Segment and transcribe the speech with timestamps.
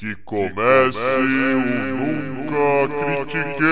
[0.00, 1.60] Que comece o
[2.32, 3.66] Nunca Critiquei.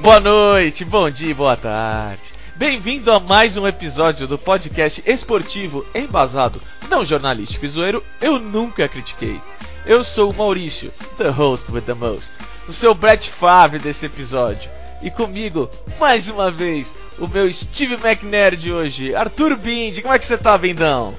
[0.00, 2.22] Boa noite, bom dia, boa tarde.
[2.54, 8.86] Bem-vindo a mais um episódio do podcast esportivo embasado, não jornalístico e zoeiro, eu nunca
[8.86, 9.40] critiquei.
[9.84, 12.34] Eu sou o Maurício, the host with the most,
[12.68, 14.70] o seu Brett Favre desse episódio.
[15.02, 20.02] E comigo, mais uma vez, o meu Steve McNerd hoje, Arthur Bindi.
[20.02, 21.14] Como é que você tá, Bindão?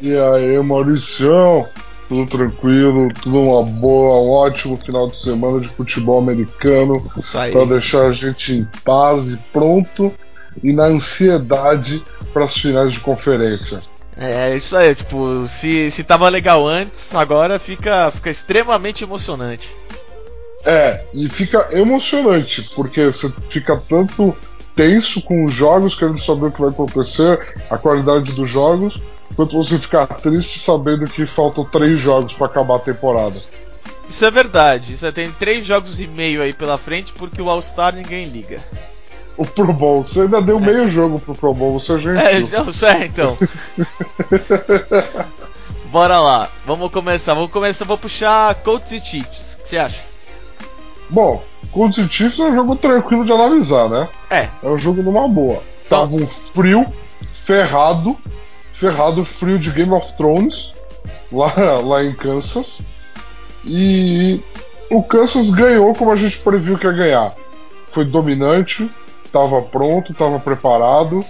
[0.00, 1.68] E aí, Mauricião?
[2.08, 7.00] Tudo tranquilo, tudo uma boa, um ótimo final de semana de futebol americano
[7.52, 10.12] para deixar a gente em paz e pronto
[10.62, 12.02] e na ansiedade
[12.32, 13.80] para as finais de conferência.
[14.16, 19.70] É, isso aí, tipo, se, se tava legal antes, agora fica, fica extremamente emocionante.
[20.64, 24.36] É, e fica emocionante, porque você fica tanto
[24.76, 29.00] tenso com os jogos, querendo saber o que vai acontecer, a qualidade dos jogos,
[29.34, 33.40] quanto você ficar triste sabendo que faltam três jogos para acabar a temporada.
[34.06, 37.94] Isso é verdade, você tem três jogos e meio aí pela frente, porque o All-Star
[37.94, 38.60] ninguém liga.
[39.36, 40.60] O Pro Bowl, você ainda deu é.
[40.60, 43.38] meio jogo pro Pro Bowl, você já É, não, é, então.
[45.90, 47.34] Bora lá, vamos começar.
[47.34, 49.54] Vamos começar, vou puxar Colts e Chiefs.
[49.54, 50.09] O que você acha?
[51.10, 54.08] Bom, Colts e Chiefs é um jogo tranquilo de analisar, né?
[54.30, 54.48] É.
[54.62, 55.62] É um jogo numa boa.
[55.86, 56.00] Então...
[56.00, 56.86] Tava um frio,
[57.32, 58.16] ferrado,
[58.72, 60.72] ferrado, frio de Game of Thrones,
[61.32, 62.80] lá, lá em Kansas.
[63.64, 64.40] E
[64.90, 67.34] o Kansas ganhou como a gente previu que ia ganhar.
[67.90, 68.88] Foi dominante,
[69.24, 71.24] estava pronto, estava preparado.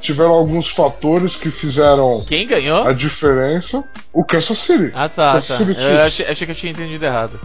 [0.00, 2.86] Tiveram alguns fatores que fizeram Quem ganhou?
[2.86, 3.82] a diferença.
[4.12, 4.92] O Kansas City.
[4.94, 5.82] Ah, tá, Kansas tá.
[5.82, 7.40] Eu achei, achei que eu tinha entendido errado.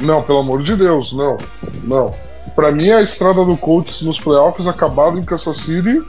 [0.00, 1.36] Não, pelo amor de Deus, não.
[1.84, 2.14] Não.
[2.54, 6.02] Para mim, a estrada do Colts nos playoffs acabava em Kansas City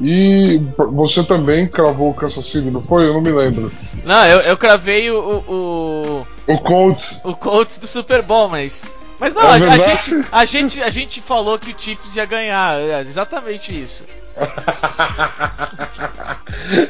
[0.00, 3.06] e você também cravou o Kansas City, não foi?
[3.06, 3.72] Eu não me lembro.
[4.04, 6.26] Não, eu, eu cravei o, o.
[6.46, 7.20] O Colts.
[7.24, 8.84] O Colts do Super Bowl, mas.
[9.18, 12.24] Mas não, é a, a, gente, a, gente, a gente falou que o Chiefs ia
[12.24, 12.78] ganhar.
[12.78, 14.04] É exatamente isso.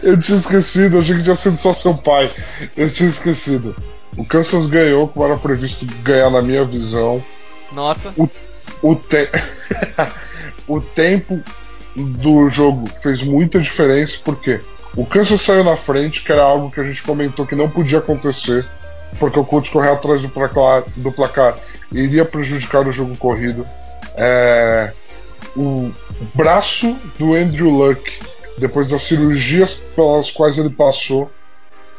[0.02, 2.30] eu tinha esquecido, achei que tinha sido só seu pai.
[2.76, 3.74] Eu tinha esquecido.
[4.16, 7.24] O Kansas ganhou como era previsto ganhar na minha visão.
[7.72, 8.12] Nossa.
[8.16, 8.28] O,
[8.82, 9.30] o, te...
[10.68, 11.40] o tempo
[11.96, 14.60] do jogo fez muita diferença porque
[14.96, 17.98] o Kansas saiu na frente, que era algo que a gente comentou que não podia
[17.98, 18.66] acontecer,
[19.18, 21.58] porque o Colts correr atrás do placar, do placar
[21.92, 23.66] iria prejudicar o jogo corrido.
[24.14, 24.92] É...
[25.56, 25.90] O
[26.34, 28.18] braço do Andrew Luck,
[28.58, 31.30] depois das cirurgias pelas quais ele passou,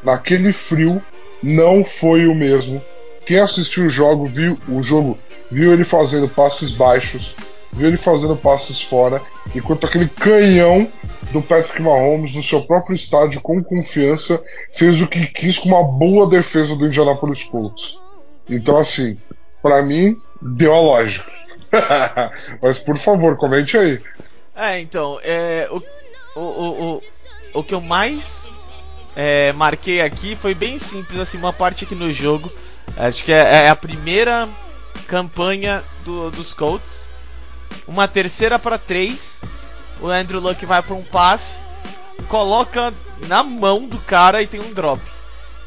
[0.04, 1.02] naquele frio,
[1.42, 2.82] não foi o mesmo.
[3.26, 5.18] Quem assistiu o jogo viu o jogo,
[5.52, 7.36] viu ele fazendo passes baixos,
[7.72, 9.22] viu ele fazendo passes fora,
[9.56, 10.88] enquanto aquele canhão
[11.32, 14.42] do Patrick Mahomes no seu próprio estádio com confiança
[14.74, 18.00] fez o que quis com uma boa defesa do Indianapolis Colts.
[18.50, 19.18] Então assim,
[19.62, 21.32] para mim deu a lógica.
[22.62, 24.02] Mas por favor, comente aí.
[24.56, 25.82] É, então, é, o,
[26.40, 27.02] o, o,
[27.54, 28.52] o que eu mais
[29.16, 32.52] é, marquei aqui foi bem simples, assim, uma parte aqui no jogo.
[32.98, 34.50] Acho que é, é a primeira
[35.08, 37.12] campanha do, dos Colts.
[37.88, 39.42] Uma terceira para três.
[40.02, 41.56] O Andrew Luck vai para um passe,
[42.28, 42.94] coloca
[43.28, 45.02] na mão do cara e tem um drop.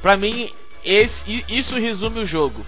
[0.00, 0.50] Para mim,
[0.84, 2.64] esse, isso resume o jogo.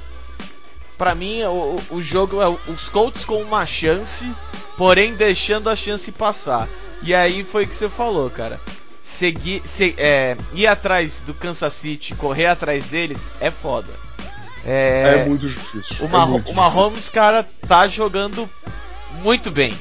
[0.99, 4.31] Para mim, o, o jogo é os Colts com uma chance,
[4.77, 6.69] porém deixando a chance passar.
[7.03, 8.61] E aí foi o que você falou, cara
[9.05, 13.93] seguir, se, é, ir atrás do Kansas City, correr atrás deles, é foda.
[14.65, 15.97] É, é muito difícil.
[16.01, 18.49] O, é muito o Mahomes, cara, tá jogando
[19.23, 19.77] muito bem.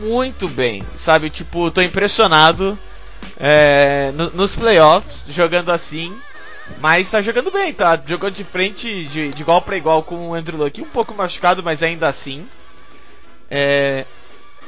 [0.00, 0.82] Muito bem.
[0.96, 2.78] Sabe, tipo, tô impressionado
[3.38, 6.14] é, no, nos playoffs, jogando assim.
[6.80, 8.00] Mas tá jogando bem, tá?
[8.06, 10.80] Jogou de frente, de, de igual para igual com o Andrew Luck.
[10.80, 12.46] Um pouco machucado, mas ainda assim.
[13.50, 14.06] É,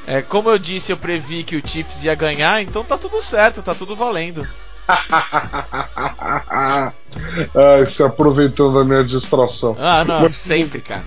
[0.07, 3.63] é, como eu disse, eu previ que o Chiefs ia ganhar, então tá tudo certo,
[3.63, 4.47] tá tudo valendo.
[4.87, 6.93] ah,
[7.87, 9.75] se aproveitando da minha distração.
[9.79, 11.03] Ah, não, mas, sempre, cara.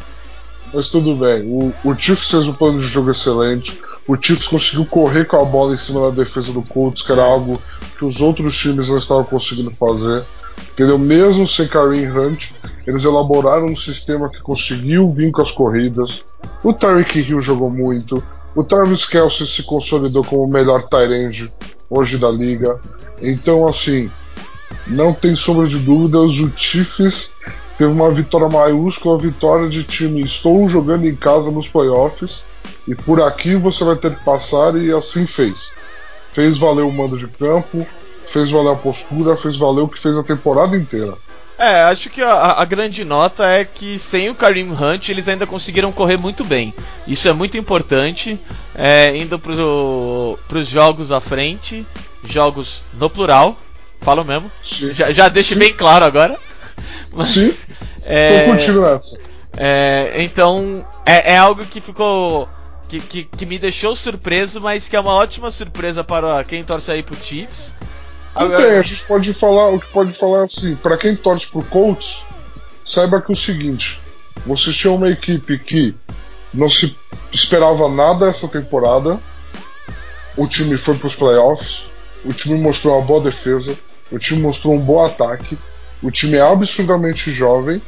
[0.74, 1.44] Mas tudo bem.
[1.44, 3.80] O, o Chiefs fez um plano de jogo excelente.
[4.08, 7.24] O Chiefs conseguiu correr com a bola em cima da defesa do Colts, que era
[7.24, 7.54] algo
[7.98, 10.26] que os outros times não estavam conseguindo fazer.
[10.74, 10.98] Entendeu?
[10.98, 12.52] Mesmo sem Kareem Hunt,
[12.86, 16.24] eles elaboraram um sistema que conseguiu vir com as corridas.
[16.64, 18.22] O Tyreek Hill jogou muito.
[18.56, 21.52] O Travis Kelsey se consolidou como o melhor tight
[21.90, 22.80] hoje da liga.
[23.22, 24.10] Então, assim,
[24.86, 27.32] não tem sombra de dúvidas, o Chiefs
[27.78, 32.44] teve uma vitória maiúscula, uma vitória de time estou jogando em casa nos playoffs
[32.88, 35.72] e por aqui você vai ter que passar, e assim fez.
[36.32, 37.86] Fez valer o mando de campo,
[38.28, 41.16] fez valer a postura, fez valer o que fez a temporada inteira.
[41.60, 45.48] É, acho que a, a, grande nota é que sem o Karim Hunt eles ainda
[45.48, 46.72] conseguiram correr muito bem.
[47.08, 48.40] Isso é muito importante.
[48.76, 51.84] É, indo para os jogos à frente,
[52.24, 53.58] jogos no plural,
[54.00, 54.52] falo mesmo.
[54.64, 54.94] Sim.
[54.94, 55.56] Já, já Sim.
[55.56, 56.38] bem claro agora.
[57.14, 57.74] Mas, Sim.
[58.04, 59.18] É, Tô curtindo essa.
[59.58, 62.48] É, então, é, é, algo que ficou.
[62.88, 66.90] Que, que, que, me deixou surpreso, mas que é uma ótima surpresa para quem torce
[66.90, 67.74] aí pro Chiefs.
[68.34, 68.80] Agora...
[68.80, 72.22] a gente pode falar, o que pode falar assim, para quem torce pro Colts,
[72.86, 74.00] saiba que é o seguinte,
[74.46, 75.94] você tinha uma equipe que
[76.54, 76.96] não se
[77.32, 79.20] esperava nada essa temporada,
[80.38, 81.88] o time foi para os playoffs,
[82.24, 83.76] o time mostrou uma boa defesa,
[84.12, 85.58] o time mostrou um bom ataque,
[86.02, 87.82] o time é absurdamente jovem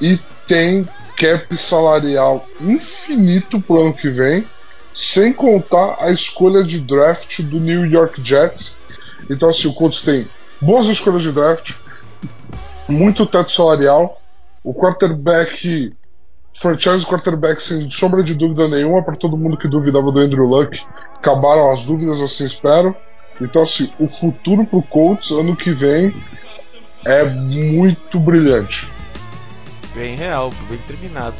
[0.00, 4.44] e tem cap salarial infinito pro ano que vem,
[4.94, 8.76] sem contar a escolha de draft do New York Jets,
[9.30, 10.26] então, assim, o Colts tem
[10.60, 11.74] boas escolhas de draft,
[12.88, 14.20] muito teto salarial,
[14.64, 15.92] o quarterback,
[16.54, 20.80] franchise quarterback sem sombra de dúvida nenhuma, para todo mundo que duvidava do Andrew Luck,
[21.16, 22.96] acabaram as dúvidas, assim espero.
[23.40, 26.14] Então, assim, o futuro pro Colts ano que vem
[27.04, 28.88] é muito brilhante.
[29.94, 31.36] Bem real, bem terminado.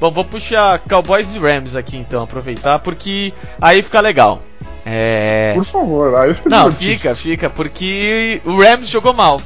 [0.00, 4.42] Bom, vou puxar Cowboys e Rams aqui então, aproveitar, porque aí fica legal.
[4.84, 5.52] É...
[5.54, 9.40] Por favor, aí fica Não, fica, fica, porque o Rams jogou mal.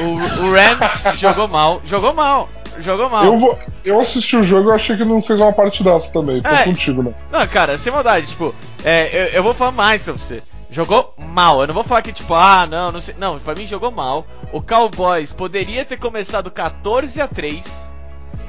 [0.00, 2.48] O, o Rams jogou mal, jogou mal,
[2.78, 3.24] jogou mal.
[3.24, 6.48] Eu, vou, eu assisti o jogo e achei que não fez uma partidaça também, tô
[6.48, 7.12] é, contigo, né?
[7.30, 8.54] Não, cara, sem maldade, tipo,
[8.84, 10.42] é, eu, eu, vou falar mais pra você.
[10.70, 13.14] Jogou mal, eu não vou falar que tipo, ah, não, não sei.
[13.18, 14.26] Não, pra mim jogou mal.
[14.50, 17.92] O Cowboys poderia ter começado 14 a 3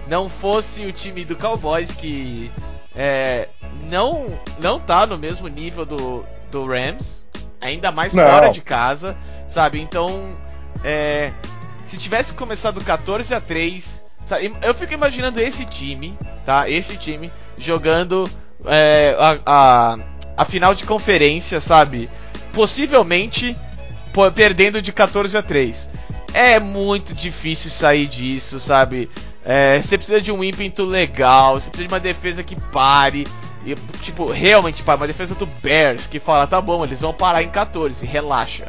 [0.08, 2.52] não fosse o time do Cowboys que
[2.96, 3.50] é,
[3.90, 4.28] não
[4.60, 7.26] não tá no mesmo nível do, do Rams,
[7.60, 8.24] ainda mais não.
[8.24, 9.18] fora de casa,
[9.48, 9.82] sabe?
[9.82, 10.36] Então,
[10.84, 11.32] é,
[11.84, 14.56] se tivesse começado 14 a 3, sabe?
[14.62, 16.70] eu fico imaginando esse time, tá?
[16.70, 18.30] Esse time jogando
[18.66, 19.98] é, a, a,
[20.38, 22.10] a final de conferência, sabe?
[22.54, 23.58] Possivelmente
[24.36, 25.90] perdendo de 14 a 3.
[26.34, 29.10] É muito difícil sair disso, sabe?
[29.46, 33.28] É, você precisa de um ímpeto legal, você precisa de uma defesa que pare.
[33.66, 37.44] E, tipo, realmente, pá, uma defesa do Bears que fala, tá bom, eles vão parar
[37.44, 38.68] em 14, relaxa.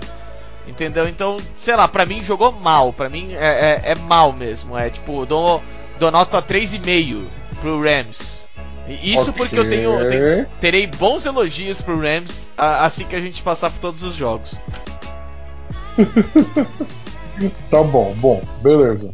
[0.67, 1.09] Entendeu?
[1.09, 2.93] Então, sei lá, pra mim jogou mal.
[2.93, 4.77] Pra mim é, é, é mal mesmo.
[4.77, 5.63] É tipo, dou,
[5.99, 7.25] dou nota 3,5
[7.61, 8.45] pro Rams.
[8.87, 9.33] Isso okay.
[9.35, 13.79] porque eu tenho, tenho, terei bons elogios pro Rams assim que a gente passar por
[13.79, 14.61] todos os jogos.
[17.71, 19.11] tá bom, bom, beleza.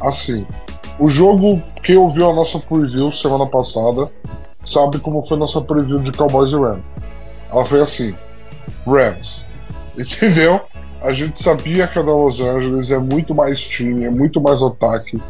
[0.00, 0.46] Assim,
[0.98, 4.10] o jogo que ouviu a nossa preview semana passada
[4.64, 6.84] sabe como foi nossa preview de Cowboys e Rams.
[7.50, 8.16] Ela foi assim:
[8.86, 9.44] Rams.
[9.98, 10.60] Entendeu?
[11.02, 14.62] A gente sabia que a da Los Angeles é muito mais time, é muito mais
[14.62, 15.20] ataque.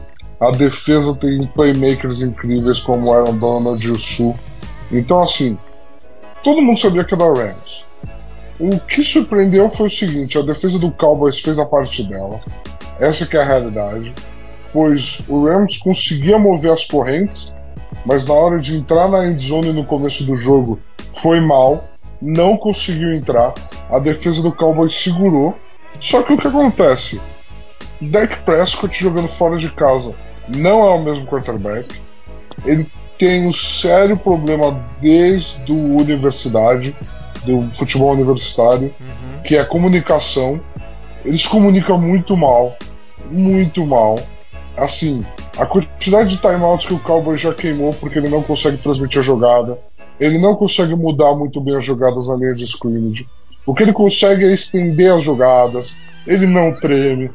[0.41, 4.35] A defesa tem playmakers incríveis como Aaron Donald e o Sul.
[4.91, 5.59] Então, assim,
[6.43, 7.85] todo mundo sabia que era da Rams.
[8.59, 12.41] O que surpreendeu foi o seguinte: a defesa do Cowboys fez a parte dela.
[12.99, 14.13] Essa que é a realidade
[14.73, 17.55] pois o Rams conseguia mover as correntes,
[18.05, 20.79] mas na hora de entrar na endzone no começo do jogo
[21.15, 21.85] foi mal,
[22.21, 23.55] não conseguiu entrar,
[23.91, 25.57] a defesa do Cowboys segurou.
[25.99, 27.21] Só que o que acontece?
[28.01, 30.15] Dak Prescott jogando fora de casa
[30.49, 31.89] não é o mesmo quarterback.
[32.65, 32.87] Ele
[33.19, 36.97] tem um sério problema desde a universidade,
[37.45, 39.43] do futebol universitário, uhum.
[39.43, 40.61] que é a comunicação.
[41.25, 42.77] Eles comunicam muito mal,
[43.31, 44.19] muito mal
[44.77, 45.25] assim,
[45.59, 49.25] a quantidade de timeouts que o Cowboy já queimou porque ele não consegue transmitir a
[49.25, 49.79] jogada,
[50.21, 53.27] ele não consegue mudar muito bem as jogadas na linha de scrimmage.
[53.65, 55.97] O que ele consegue é estender as jogadas,
[56.27, 57.31] ele não treme,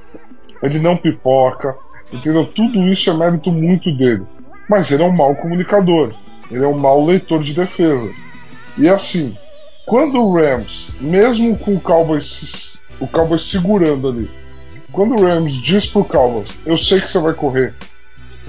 [0.61, 1.75] ele não pipoca,
[2.13, 2.45] entendeu?
[2.45, 4.23] Tudo isso é mérito muito dele.
[4.69, 6.13] Mas ele é um mau comunicador,
[6.51, 8.15] ele é um mau leitor de defesas.
[8.77, 9.35] E assim,
[9.85, 14.29] quando o Rams, mesmo com o Cowboys, o Cowboys segurando ali,
[14.91, 17.73] quando o Rams diz pro Cowboys, eu sei que você vai correr,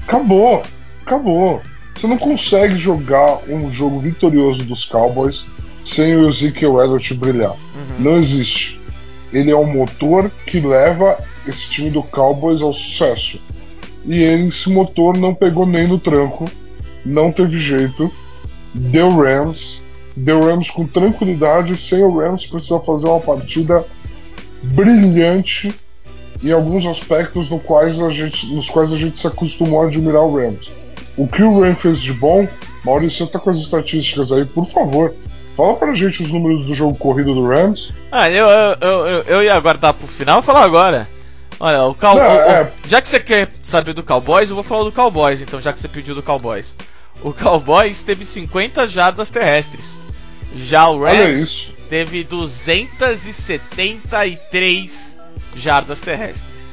[0.07, 0.63] acabou,
[1.05, 1.61] acabou.
[1.97, 5.47] Você não consegue jogar um jogo vitorioso dos Cowboys
[5.83, 7.53] sem o Ezekiel Elliott brilhar.
[7.53, 7.97] Uhum.
[7.99, 8.79] Não existe.
[9.33, 13.41] Ele é o motor que leva esse time do Cowboys ao sucesso.
[14.05, 16.45] E ele, esse motor não pegou nem no tranco,
[17.05, 18.13] não teve jeito.
[18.75, 19.81] Deu Rams,
[20.15, 23.85] deu Rams com tranquilidade, sem o Rams precisar fazer uma partida
[24.63, 25.75] brilhante
[26.43, 30.23] em alguns aspectos no quais a gente, nos quais a gente se acostumou a admirar
[30.23, 30.69] o Rams.
[31.17, 32.47] O que o Rams fez de bom,
[32.85, 35.15] Maurício, você tá com as estatísticas aí, por favor.
[35.57, 37.91] Fala pra gente os números do jogo corrido do Rams.
[38.13, 41.09] Ah, eu, eu, eu, eu ia aguardar pro final, falar agora.
[41.59, 42.17] Olha, o Cow...
[42.17, 45.59] Não, é- já que você quer saber do Cowboys, eu vou falar do Cowboys, então,
[45.59, 46.77] já que você pediu do Cowboys.
[47.23, 50.03] O Cowboys teve 50 jardas terrestres.
[50.55, 55.17] Já o Rams teve 273
[55.57, 56.66] jardas terrestres.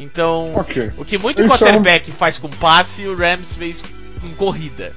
[0.00, 0.90] Então, Ok.
[0.96, 3.84] o que muito Isso é um- quarterback faz com passe, o Rams fez
[4.20, 4.92] com corrida.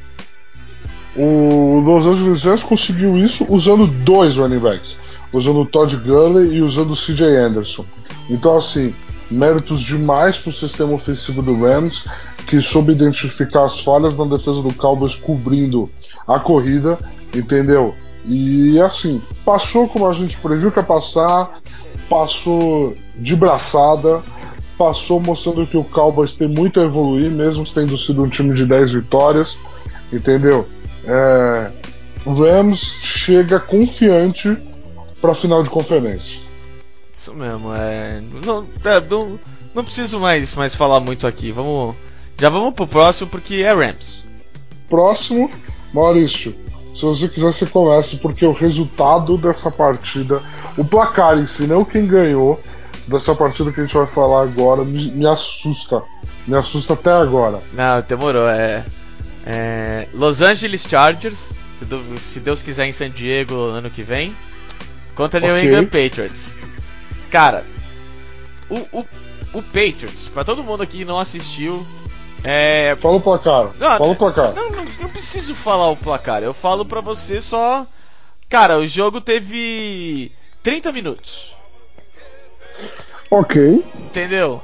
[1.15, 4.95] O Los Angeles Rams conseguiu isso usando dois running backs.
[5.31, 7.85] Usando o Todd Gurley e usando o CJ Anderson.
[8.29, 8.93] Então, assim,
[9.29, 12.05] méritos demais pro sistema ofensivo do Rams,
[12.47, 15.89] que soube identificar as falhas na defesa do Cowboys cobrindo
[16.27, 16.97] a corrida,
[17.33, 17.95] entendeu?
[18.25, 21.59] E assim, passou como a gente previu que ia passar,
[22.09, 24.21] passou de braçada,
[24.77, 28.65] passou mostrando que o Cowboys tem muito a evoluir, mesmo tendo sido um time de
[28.65, 29.57] 10 vitórias,
[30.11, 30.67] entendeu?
[31.05, 31.71] É,
[32.25, 34.57] o Rams chega confiante
[35.21, 36.39] para final de conferência.
[37.13, 38.21] Isso mesmo, é.
[38.45, 39.39] Não, é, não,
[39.73, 41.51] não preciso mais, mais falar muito aqui.
[41.51, 41.95] Vamos.
[42.39, 44.23] Já vamos pro próximo porque é Rams.
[44.89, 45.49] Próximo,
[45.93, 46.55] Maurício,
[46.93, 50.41] se você quiser, você começa, porque o resultado dessa partida,
[50.77, 52.59] o placar em si, não quem ganhou
[53.07, 56.01] dessa partida que a gente vai falar agora, me, me assusta.
[56.47, 57.61] Me assusta até agora.
[57.73, 58.47] Não, demorou.
[58.49, 58.85] É,
[59.45, 64.35] é Los Angeles Chargers, se, do- se Deus quiser em San Diego ano que vem,
[65.15, 65.65] contra New Ok.
[65.67, 66.55] England Patriots.
[67.31, 67.65] Cara,
[68.69, 69.05] o, o,
[69.53, 71.85] o Patriots, pra todo mundo aqui que não assistiu,
[72.43, 73.69] é, Fala o placar.
[73.79, 74.53] Não, Fala o placar.
[74.53, 76.43] Não, não, não preciso falar o placar.
[76.43, 77.87] Eu falo pra você só.
[78.49, 80.31] Cara, o jogo teve
[80.61, 81.55] 30 minutos.
[83.29, 83.83] Ok.
[83.95, 84.61] Entendeu?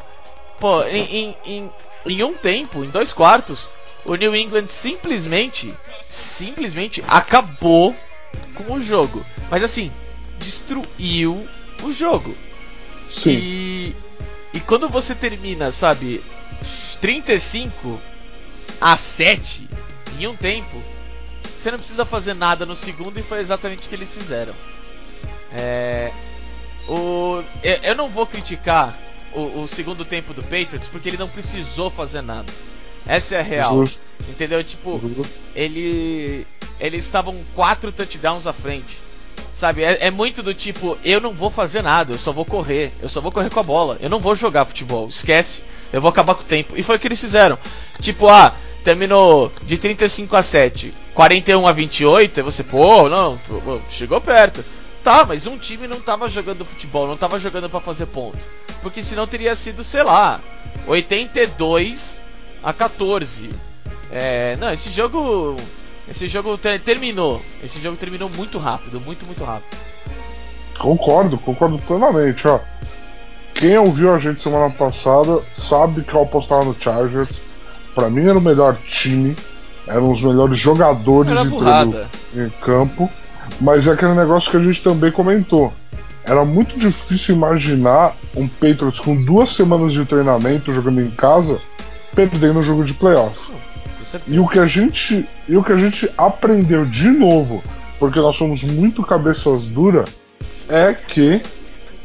[0.59, 1.71] Pô, em, em, em,
[2.05, 3.69] em um tempo, em dois quartos,
[4.05, 5.73] o New England simplesmente,
[6.07, 7.95] simplesmente acabou
[8.55, 9.25] com o jogo.
[9.49, 9.91] Mas assim,
[10.37, 11.47] destruiu
[11.83, 12.35] o jogo.
[13.07, 13.31] Sim.
[13.31, 13.95] E,
[14.53, 16.23] e quando você termina, sabe,
[17.01, 17.99] 35
[18.79, 19.67] a 7
[20.19, 20.83] em um tempo,
[21.57, 24.53] você não precisa fazer nada no segundo e foi exatamente o que eles fizeram.
[25.53, 26.11] É,
[26.89, 27.43] o,
[27.83, 28.97] eu, não vou criticar
[29.33, 32.51] o, o segundo tempo do Patriots porque ele não precisou fazer nada.
[33.05, 33.77] Essa é a real.
[33.77, 34.01] Justo.
[34.27, 34.63] Entendeu?
[34.63, 35.33] Tipo, Justo.
[35.55, 36.45] ele
[36.79, 38.99] eles estavam quatro touchdowns à frente.
[39.51, 42.91] Sabe, é, é muito do tipo, eu não vou fazer nada, eu só vou correr,
[43.01, 46.09] eu só vou correr com a bola, eu não vou jogar futebol, esquece, eu vou
[46.09, 46.75] acabar com o tempo.
[46.77, 47.57] E foi o que eles fizeram.
[47.99, 48.53] Tipo, ah,
[48.83, 53.39] terminou de 35 a 7, 41 a 28, e você, pô, não,
[53.89, 54.63] chegou perto.
[55.09, 58.37] Tá, mas um time não tava jogando futebol, não tava jogando pra fazer ponto.
[58.79, 60.39] Porque senão teria sido, sei lá,
[60.85, 62.21] 82
[62.61, 63.49] a 14.
[64.11, 65.55] É, não, esse jogo.
[66.07, 67.41] Esse jogo ter- terminou.
[67.63, 69.75] Esse jogo terminou muito rápido, muito, muito rápido.
[70.77, 72.59] Concordo, concordo plenamente, ó.
[73.55, 77.41] Quem ouviu a gente semana passada sabe que eu apostava no Chargers.
[77.95, 79.35] Pra mim era o melhor time,
[79.87, 82.07] eram os melhores jogadores burrada.
[82.35, 83.09] em campo.
[83.59, 85.73] Mas é aquele negócio que a gente também comentou.
[86.23, 91.59] Era muito difícil imaginar um Patriots com duas semanas de treinamento jogando em casa
[92.15, 93.51] perdendo o jogo de playoff.
[94.27, 97.63] E o que a gente, e o que a gente aprendeu de novo,
[97.99, 100.09] porque nós somos muito cabeças duras,
[100.67, 101.41] é que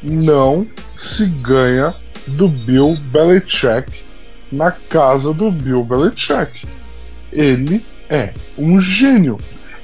[0.02, 1.94] não se ganha
[2.26, 4.02] do Bill Belichick
[4.50, 6.66] na casa do Bill Belichick.
[7.32, 9.38] Ele é um gênio.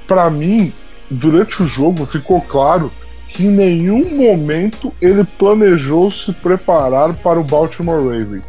[0.07, 0.73] Para mim,
[1.11, 2.91] durante o jogo ficou claro
[3.29, 8.43] que em nenhum momento ele planejou se preparar para o Baltimore Ravens.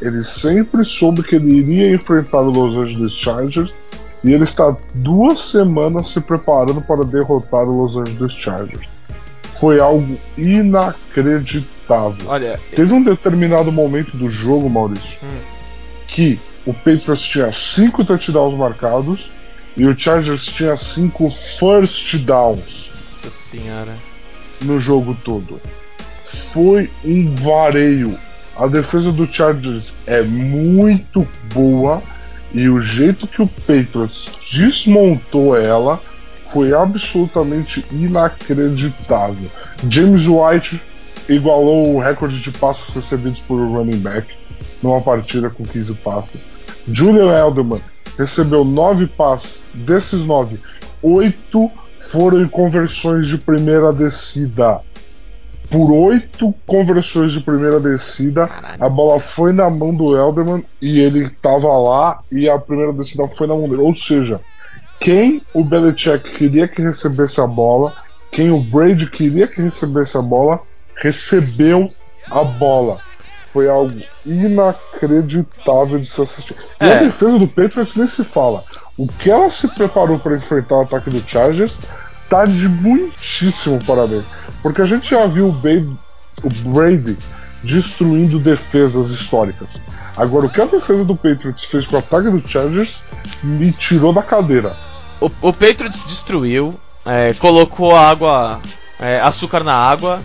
[0.00, 3.74] Ele sempre soube que ele iria enfrentar o Los Angeles Chargers
[4.24, 8.86] e ele está duas semanas se preparando para derrotar o Los Angeles Chargers.
[9.52, 12.26] Foi algo inacreditável.
[12.26, 15.38] Olha, Teve um determinado momento do jogo, Maurício, Hum.
[16.06, 19.30] que o Patriots tinha cinco touchdowns marcados
[19.76, 22.82] e o Chargers tinha cinco first downs
[23.22, 23.96] nossa senhora.
[24.60, 25.60] no jogo todo.
[26.52, 28.18] Foi um vareio.
[28.56, 32.02] A defesa do Chargers é muito boa
[32.52, 36.00] e o jeito que o Patriots desmontou ela
[36.52, 39.50] foi absolutamente inacreditável.
[39.88, 40.82] James White
[41.28, 44.26] igualou o recorde de passos recebidos por running back
[44.82, 46.46] numa partida com 15 passes.
[46.86, 47.80] Julian Edelman
[48.18, 50.58] recebeu 9 passes, desses 9,
[51.02, 51.70] 8
[52.10, 54.80] foram em conversões de primeira descida.
[55.70, 61.30] por oito conversões de primeira descida, a bola foi na mão do Elderman e ele
[61.30, 63.80] tava lá e a primeira descida foi na mão dele.
[63.80, 64.38] Ou seja,
[65.00, 67.94] quem o Belichick queria que recebesse a bola,
[68.30, 70.60] quem o Brady queria que recebesse a bola,
[70.96, 71.90] recebeu
[72.30, 73.00] a bola.
[73.52, 76.56] Foi algo inacreditável de se assistir.
[76.80, 76.94] E É.
[76.94, 78.64] a defesa do Patriots nem se fala.
[78.96, 81.78] O que ela se preparou para enfrentar o ataque do Chargers
[82.28, 84.26] tá de muitíssimo parabéns.
[84.62, 87.16] Porque a gente já viu o, o Brady
[87.62, 89.80] destruindo defesas históricas.
[90.16, 93.02] Agora, o que a defesa do Patriots fez com o ataque do Chargers
[93.42, 94.76] me tirou da cadeira.
[95.20, 98.60] O, o Patriots destruiu, é, colocou água,
[98.98, 100.20] é, açúcar na água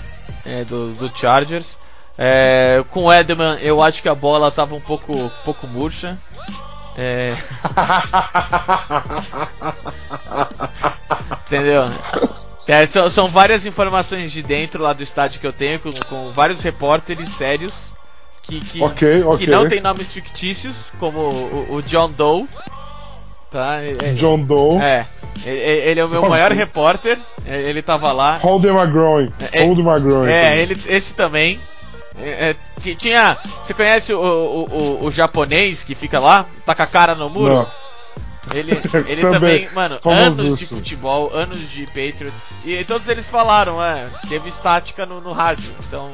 [0.46, 1.78] é, do, do Chargers.
[2.18, 6.18] É, com o Edelman, eu acho que a bola tava um pouco, um pouco murcha.
[6.98, 7.36] É,
[11.46, 11.86] entendeu?
[12.68, 16.32] É, são, são várias informações de dentro lá do estádio que eu tenho, com, com
[16.32, 17.94] vários repórteres sérios
[18.42, 19.46] que, que, Ok, ok.
[19.46, 22.48] que não tem nomes fictícios, como o, o John Doe.
[23.52, 23.82] Tá?
[23.82, 25.06] É- é- John Doe, é,
[25.46, 28.38] ele, ele é o meu maior repórter, é, ele tava lá.
[28.38, 29.32] Holden McGroin.
[29.52, 30.30] É, Holden McGroin.
[30.30, 31.60] É, ele, esse também.
[32.20, 33.38] É, é, ti- tinha.
[33.62, 36.46] Você conhece o, o, o, o japonês que fica lá?
[36.66, 37.54] Tá com a cara no muro?
[37.56, 37.72] Não.
[38.54, 38.72] Ele,
[39.08, 40.76] ele Também, também, mano, anos de isso.
[40.76, 42.60] futebol, anos de Patriots.
[42.64, 45.70] E todos eles falaram, é, teve estática no, no rádio.
[45.88, 46.12] Então,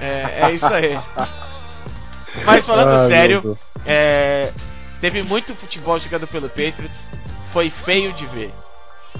[0.00, 0.98] é, é isso aí.
[2.44, 4.52] Mas falando meu sério, é,
[5.00, 7.10] teve muito futebol jogado pelo Patriots.
[7.52, 8.52] Foi feio de ver.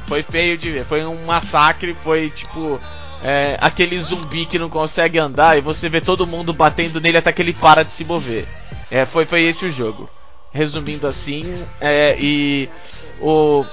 [0.07, 0.85] Foi feio de ver.
[0.85, 1.95] Foi um massacre.
[1.95, 2.81] Foi tipo.
[3.23, 7.33] É, aquele zumbi que não consegue andar e você vê todo mundo batendo nele até
[7.33, 8.47] que ele para de se mover.
[8.91, 10.09] É, foi, foi esse o jogo.
[10.51, 11.45] Resumindo assim,
[11.81, 12.69] é, e
[13.21, 13.65] o,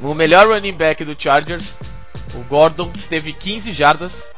[0.00, 1.78] o melhor running back do Chargers,
[2.34, 4.30] o Gordon, teve 15 jardas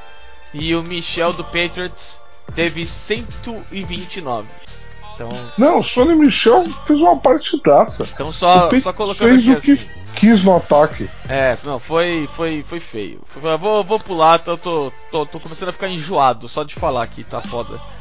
[0.55, 2.23] e o Michel do Patriots
[2.55, 4.49] teve 129.
[5.15, 8.07] Então, Não, o Sonny Michel fez uma partidaça.
[8.15, 9.91] então só, só colocando fez aqui o que assim.
[10.17, 11.09] quis no ataque.
[11.29, 13.21] É, não, foi, foi, foi feio.
[13.27, 17.03] Foi- vou, vou pular, tô, tô, tô, tô começando a ficar enjoado só de falar
[17.03, 17.79] aqui, tá foda.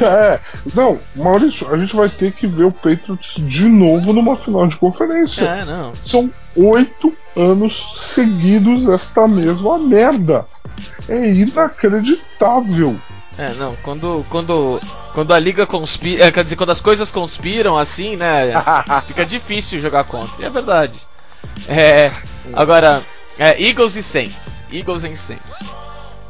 [0.00, 0.38] É,
[0.74, 4.76] não, Maurício, a gente vai ter que ver o Patriots de novo numa final de
[4.76, 5.42] conferência.
[5.42, 5.92] É, não.
[5.96, 10.46] São oito anos seguidos esta mesma merda.
[11.08, 12.96] É inacreditável.
[13.36, 14.80] É, não, quando, quando,
[15.12, 18.52] quando a liga conspira, é, quer dizer, quando as coisas conspiram assim, né,
[19.06, 20.40] fica difícil jogar contra.
[20.42, 20.98] E é verdade.
[21.68, 22.12] É,
[22.52, 23.02] agora,
[23.38, 24.64] é, Eagles e Saints.
[24.72, 25.74] Eagles e Saints.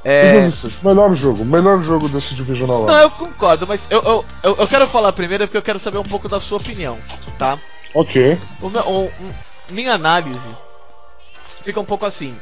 [0.03, 2.87] É, Eagles e Saints, melhor jogo, melhor jogo desse divisional.
[2.87, 5.99] não, eu concordo, mas eu, eu, eu, eu quero falar primeiro porque eu quero saber
[5.99, 6.99] um pouco da sua opinião,
[7.39, 7.59] tá?
[7.95, 8.39] Ok.
[8.63, 9.35] O meu- o- o-
[9.71, 10.39] minha análise
[11.63, 12.35] fica um pouco assim.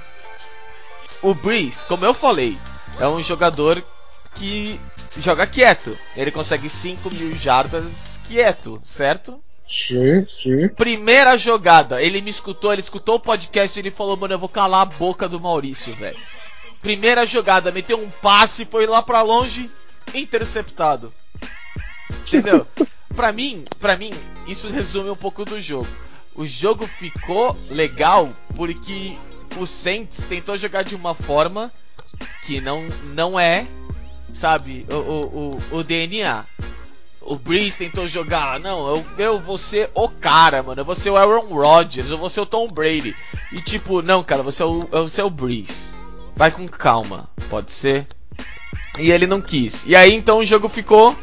[1.20, 2.56] O Breeze, como eu falei,
[2.98, 3.82] é um jogador
[4.34, 4.80] que
[5.18, 5.98] joga quieto.
[6.16, 9.42] Ele consegue 5 mil jardas quieto, certo?
[9.68, 10.68] Sim, sim.
[10.68, 14.48] Primeira jogada, ele me escutou, ele escutou o podcast e ele falou, mano, eu vou
[14.48, 16.18] calar a boca do Maurício, velho.
[16.82, 19.70] Primeira jogada, meteu um passe, foi lá pra longe,
[20.14, 21.12] interceptado.
[22.26, 22.66] Entendeu?
[23.16, 24.12] pra mim, para mim,
[24.46, 25.88] isso resume um pouco do jogo.
[26.34, 29.16] O jogo ficou legal porque
[29.58, 31.72] o Saints tentou jogar de uma forma
[32.44, 32.82] que não,
[33.14, 33.66] não é,
[34.32, 36.44] sabe, o, o, o, o DNA.
[37.20, 41.10] O Breeze tentou jogar, não, eu, eu vou ser o cara, mano, eu vou ser
[41.10, 43.14] o Aaron Rodgers, eu vou ser o Tom Brady.
[43.52, 45.92] E tipo, não, cara, você é o, você é o Breeze.
[46.34, 48.06] Vai com calma, pode ser?
[48.98, 49.86] E ele não quis.
[49.86, 51.16] E aí então o jogo ficou,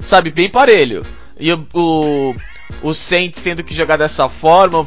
[0.00, 1.06] sabe, bem parelho.
[1.38, 2.34] E o, o,
[2.82, 4.84] o Saints tendo que jogar dessa forma,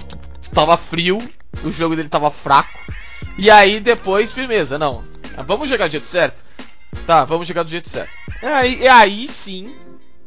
[0.54, 1.20] tava frio,
[1.64, 2.80] o jogo dele tava fraco.
[3.38, 5.04] E aí depois, firmeza, não.
[5.48, 6.44] Vamos jogar do jeito certo?
[7.10, 8.14] Tá, vamos jogar do jeito certo.
[8.40, 9.76] E aí, e aí sim,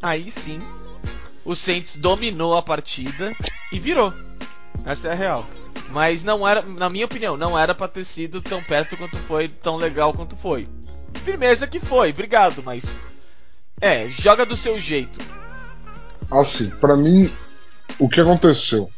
[0.03, 0.61] aí sim,
[1.45, 3.33] o Saints dominou a partida
[3.71, 4.13] e virou.
[4.85, 5.47] Essa é a real.
[5.91, 9.47] Mas não era, na minha opinião, não era pra ter sido tão perto quanto foi,
[9.47, 10.69] tão legal quanto foi.
[11.25, 13.01] Firmeza que foi, obrigado, mas.
[13.81, 15.21] É, joga do seu jeito.
[16.33, 17.33] Assim, pra mim,
[17.97, 18.91] o que aconteceu?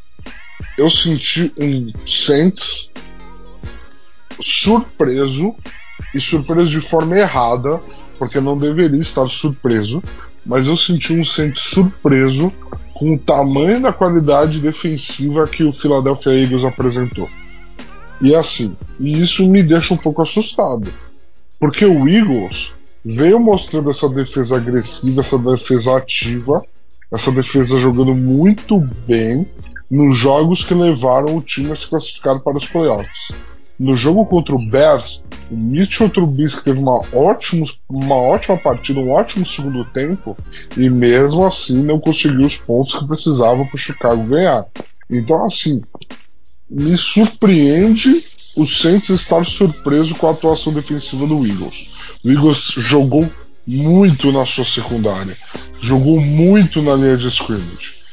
[0.78, 2.88] Eu senti um Saints
[4.40, 5.54] surpreso
[6.14, 7.80] e surpreso de forma errada,
[8.18, 10.02] porque não deveria estar surpreso,
[10.44, 12.52] mas eu senti um Saints surpreso
[12.92, 17.28] com o tamanho da qualidade defensiva que o Philadelphia Eagles apresentou.
[18.20, 20.88] E assim, e isso me deixa um pouco assustado,
[21.58, 26.64] porque o Eagles veio mostrando essa defesa agressiva, essa defesa ativa,
[27.12, 29.46] essa defesa jogando muito bem
[29.90, 33.32] nos jogos que levaram o time a se classificar para os playoffs.
[33.78, 39.10] No jogo contra o Bears, o Mitchell Trubisky teve uma, ótimo, uma ótima partida, um
[39.10, 40.36] ótimo segundo tempo,
[40.76, 44.64] e mesmo assim não conseguiu os pontos que precisava para o Chicago ganhar.
[45.10, 45.82] Então, assim,
[46.70, 48.24] me surpreende
[48.56, 51.88] o Saints estar surpreso com a atuação defensiva do Eagles.
[52.24, 53.28] O Eagles jogou
[53.66, 55.36] muito na sua secundária,
[55.80, 58.03] jogou muito na linha de scrimmage.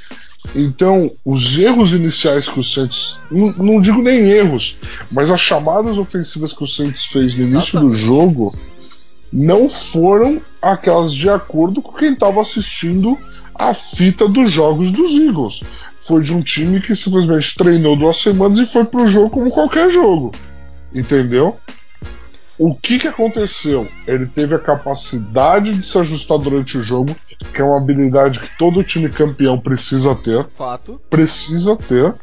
[0.55, 4.77] Então, os erros iniciais que o Saints, não, não, digo nem erros,
[5.11, 8.55] mas as chamadas ofensivas que o Saints fez no início do jogo
[9.31, 13.17] não foram aquelas de acordo com quem estava assistindo
[13.55, 15.61] a fita dos jogos dos Eagles.
[16.05, 19.89] Foi de um time que simplesmente treinou duas semanas e foi pro jogo como qualquer
[19.89, 20.31] jogo.
[20.93, 21.57] Entendeu?
[22.63, 23.87] O que, que aconteceu?
[24.05, 27.15] Ele teve a capacidade de se ajustar durante o jogo,
[27.51, 30.47] que é uma habilidade que todo time campeão precisa ter.
[30.49, 31.01] Fato.
[31.09, 32.13] Precisa ter.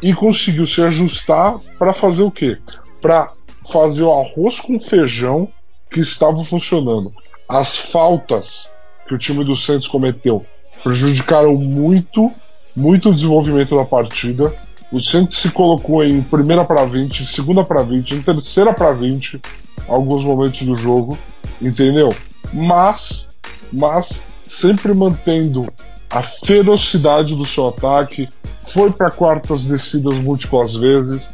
[0.00, 2.56] E conseguiu se ajustar para fazer o quê?
[3.02, 3.32] Para
[3.68, 5.48] fazer o arroz com feijão
[5.90, 7.12] que estava funcionando.
[7.48, 8.70] As faltas
[9.08, 10.46] que o time do Santos cometeu
[10.84, 12.30] prejudicaram muito,
[12.76, 14.54] muito o desenvolvimento da partida
[14.90, 19.40] o Santos se colocou em primeira para 20, segunda para 20, em terceira para 20,
[19.86, 21.18] alguns momentos do jogo,
[21.60, 22.14] entendeu?
[22.52, 23.28] Mas,
[23.72, 25.66] mas sempre mantendo
[26.10, 28.26] a ferocidade do seu ataque,
[28.64, 31.30] foi para quartas descidas múltiplas vezes.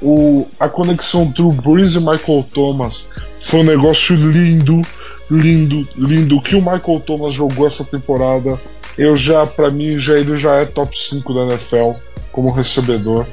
[0.00, 3.06] O, a conexão Drew Brees e Michael Thomas
[3.42, 4.82] foi um negócio lindo,
[5.30, 6.36] lindo, lindo.
[6.36, 8.58] O que o Michael Thomas jogou essa temporada,
[8.96, 11.92] eu já, para mim, já ele já é top 5 da NFL
[12.30, 13.26] como recebedor,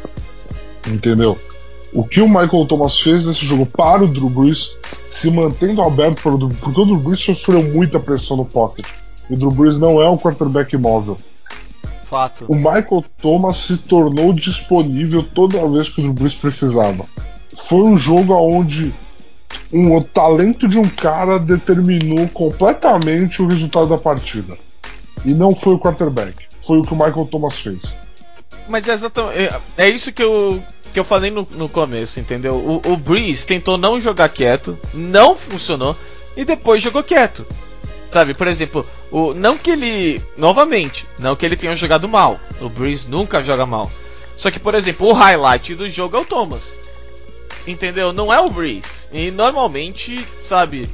[0.88, 1.38] entendeu?
[1.94, 4.78] O que o Michael Thomas fez nesse jogo para o Drew Brees,
[5.10, 8.86] se mantendo aberto para o porque o Drew Brees sofreu muita pressão no pocket.
[9.30, 11.18] O Drew Brees não é um quarterback móvel.
[12.06, 12.46] Fato.
[12.48, 17.06] O Michael Thomas se tornou disponível toda vez que o Drew Brees precisava.
[17.56, 18.94] Foi um jogo onde
[19.72, 24.58] um, o talento de um cara determinou completamente o resultado da partida.
[25.26, 26.46] E não foi o quarterback.
[26.66, 27.96] Foi o que o Michael Thomas fez.
[28.68, 29.38] Mas é exatamente.
[29.38, 30.62] É, é isso que eu,
[30.94, 32.56] que eu falei no, no começo, entendeu?
[32.56, 35.96] O, o Breeze tentou não jogar quieto, não funcionou,
[36.36, 37.46] e depois jogou quieto.
[38.10, 40.22] Sabe, por exemplo, o, não que ele.
[40.38, 42.40] Novamente, não que ele tenha jogado mal.
[42.60, 43.90] O Breeze nunca joga mal.
[44.36, 46.72] Só que, por exemplo, o highlight do jogo é o Thomas.
[47.66, 48.12] Entendeu?
[48.12, 49.08] Não é o Breeze.
[49.14, 50.90] E normalmente, sabe,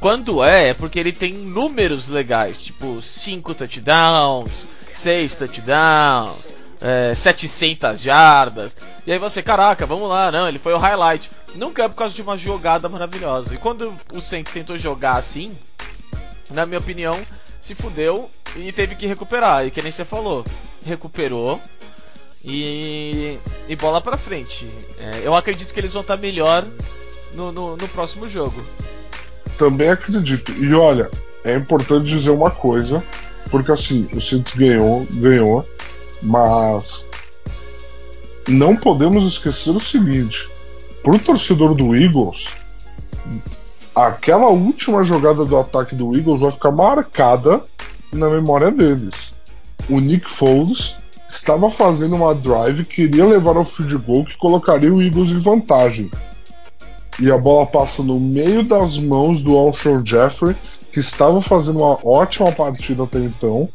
[0.00, 8.00] quando é, é porque ele tem números legais, tipo 5 touchdowns, 6 touchdowns, é, 700
[8.00, 8.76] jardas.
[9.06, 11.30] E aí você, caraca, vamos lá, não, ele foi o highlight.
[11.54, 13.54] Nunca é por causa de uma jogada maravilhosa.
[13.54, 15.54] E quando o Saints tentou jogar assim,
[16.50, 17.20] na minha opinião,
[17.60, 19.66] se fudeu e teve que recuperar.
[19.66, 20.46] E que nem você falou,
[20.84, 21.60] recuperou
[22.42, 24.66] e, e bola pra frente.
[24.98, 26.64] É, eu acredito que eles vão estar melhor
[27.34, 28.64] no, no, no próximo jogo.
[29.60, 30.50] Também acredito.
[30.52, 31.10] E olha,
[31.44, 33.04] é importante dizer uma coisa,
[33.50, 35.68] porque assim, o Saints ganhou, ganhou,
[36.22, 37.06] mas
[38.48, 40.48] não podemos esquecer o seguinte:
[41.02, 42.46] para o torcedor do Eagles,
[43.94, 47.60] aquela última jogada do ataque do Eagles vai ficar marcada
[48.10, 49.34] na memória deles.
[49.90, 50.96] O Nick Foles
[51.28, 55.38] estava fazendo uma drive que iria levar ao field goal que colocaria o Eagles em
[55.38, 56.10] vantagem.
[57.20, 60.56] E a bola passa no meio das mãos do Alshon Jeffrey,
[60.90, 63.68] que estava fazendo uma ótima partida até então,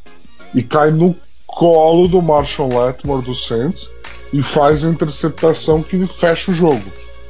[0.54, 3.92] e cai no colo do Marshall Letmore do Saints
[4.34, 6.84] e faz a interceptação que fecha o jogo,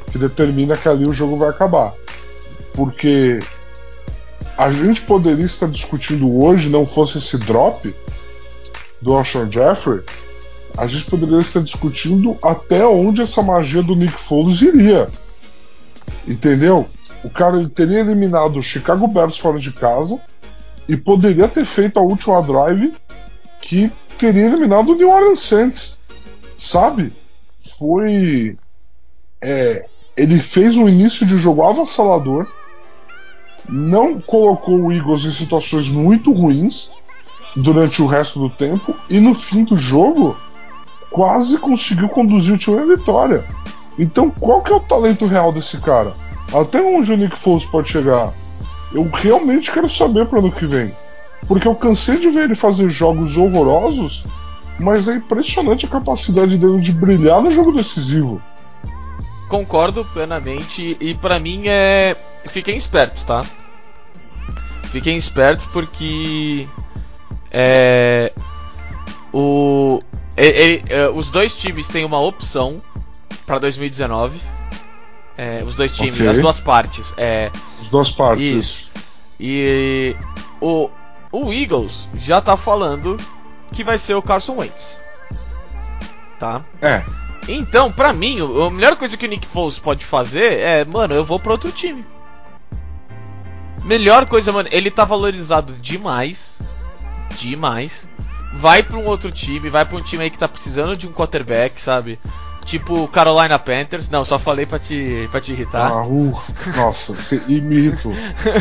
[0.09, 1.93] que determina que ali o jogo vai acabar.
[2.73, 3.39] Porque
[4.57, 7.93] a gente poderia estar discutindo hoje, não fosse esse drop
[9.01, 10.01] do Alshon Jeffrey,
[10.77, 15.09] a gente poderia estar discutindo até onde essa magia do Nick Foles iria.
[16.27, 16.87] Entendeu?
[17.23, 20.19] O cara ele teria eliminado o Chicago Bears fora de casa
[20.87, 22.93] e poderia ter feito a última drive
[23.61, 25.97] que teria eliminado o New Orleans Saints,
[26.57, 27.11] sabe?
[27.79, 28.57] Foi.
[29.41, 32.47] É, ele fez um início de jogo avassalador,
[33.67, 36.91] não colocou o Eagles em situações muito ruins
[37.55, 40.37] durante o resto do tempo e no fim do jogo
[41.09, 43.43] quase conseguiu conduzir o time à vitória.
[43.97, 46.13] Então, qual que é o talento real desse cara?
[46.53, 48.33] Até onde o Nick Foles pode chegar?
[48.93, 50.93] Eu realmente quero saber para ano que vem.
[51.47, 54.25] Porque eu cansei de ver ele fazer jogos horrorosos,
[54.79, 58.41] mas é impressionante a capacidade dele de brilhar no jogo decisivo.
[59.47, 62.15] Concordo plenamente e para mim é.
[62.47, 63.45] Fiquem espertos, tá?
[64.91, 66.67] Fiquem espertos porque.
[67.51, 68.33] É.
[69.31, 70.01] O.
[70.35, 72.81] Ele, é, os dois times têm uma opção
[73.45, 74.39] pra 2019.
[75.37, 76.29] É, os dois times, Ok.
[76.29, 77.13] as duas partes.
[77.17, 78.45] É, As duas partes.
[78.47, 78.89] isso.
[79.39, 80.15] E
[80.61, 80.89] o,
[81.31, 83.19] o Eagles já tá falando
[83.73, 84.97] que vai ser o Carson Wentz.
[86.39, 86.61] Tá?
[86.81, 87.03] É.
[87.47, 91.23] Então, pra mim, a melhor coisa que o Nick Foles pode fazer é, mano, eu
[91.25, 92.03] vou pra outro time.
[93.83, 96.61] Melhor coisa, mano, ele tá valorizado demais.
[97.37, 98.09] Demais.
[98.53, 101.11] Vai pra um outro time, vai pra um time aí que tá precisando de um
[101.11, 102.17] quarterback, sabe?
[102.65, 104.09] Tipo Carolina Panthers.
[104.09, 105.91] Não, só falei pra te, pra te irritar.
[105.91, 106.35] Ah, uh,
[106.75, 108.13] nossa, você, e me irritou.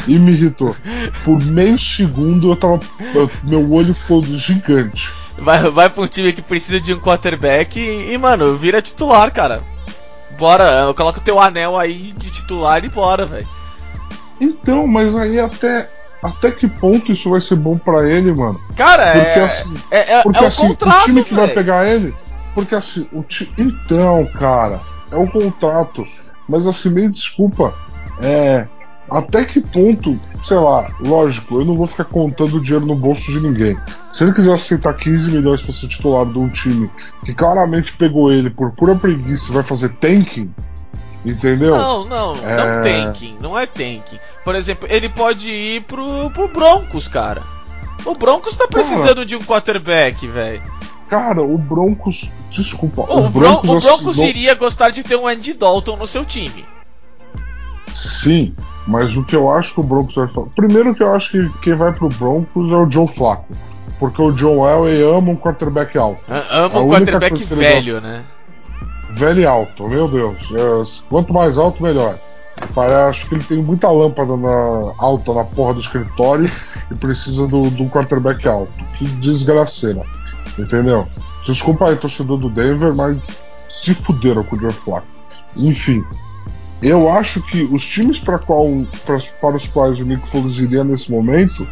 [0.06, 0.76] E me irritou.
[1.24, 2.80] Por meio segundo eu tava.
[3.14, 5.10] eu- meu olho ficou gigante.
[5.38, 9.32] Vai, vai pra um time que precisa de um quarterback e, e, mano, vira titular,
[9.32, 9.62] cara.
[10.38, 13.48] Bora, coloca o teu anel aí de titular e bora, velho.
[14.40, 15.88] Então, mas aí até.
[16.22, 18.58] Até que ponto isso vai ser bom pra ele, mano?
[18.76, 21.44] Cara, Porque é, assim, é, é, porque é o assim, contrato, o time que vai
[21.46, 21.54] velho.
[21.54, 22.14] pegar ele.
[22.54, 23.52] Porque assim, o ti...
[23.58, 26.04] Então, cara, é o contrato.
[26.48, 27.74] Mas assim, me desculpa.
[28.20, 28.68] É.
[29.10, 33.40] Até que ponto, sei lá, lógico, eu não vou ficar contando dinheiro no bolso de
[33.40, 33.76] ninguém.
[34.12, 36.90] Se ele quiser aceitar 15 milhões pra ser titular de um time
[37.22, 40.50] que claramente pegou ele por pura preguiça e vai fazer tanking,
[41.24, 41.76] entendeu?
[41.76, 42.82] Não, não, não É.
[42.82, 44.18] tanking, não é tanking.
[44.42, 47.42] Por exemplo, ele pode ir pro, pro Broncos, cara.
[48.06, 50.62] O Broncos tá precisando de um quarterback, velho.
[51.08, 52.30] Cara, o Broncos.
[52.50, 56.06] Desculpa, O, o, Bron- Broncos, o Broncos iria gostar de ter um Andy Dalton no
[56.06, 56.64] seu time.
[57.92, 58.54] Sim,
[58.86, 60.50] mas o que eu acho que o Broncos vai fazer.
[60.56, 63.46] Primeiro que eu acho que quem vai pro Broncos é o Joe Flacco.
[63.98, 66.22] Porque o John Elway ama um quarterback alto.
[66.28, 68.24] A- Ama A um quarterback velho, né?
[69.10, 70.48] Velho e alto, meu Deus.
[70.52, 72.18] É, quanto mais alto, melhor.
[73.08, 76.50] Acho que ele tem muita lâmpada na- alta na porra do escritório
[76.90, 78.72] e precisa do- de um quarterback alto.
[78.98, 80.02] Que desgraceira.
[80.58, 81.06] Entendeu?
[81.44, 83.18] Desculpa aí, torcedor do Denver, mas
[83.68, 85.06] se fuderam com o Joe Flacco.
[85.56, 86.02] Enfim.
[86.82, 88.66] Eu acho que os times para qual,
[89.06, 91.66] pra- para os quais o Nick Foles iria nesse momento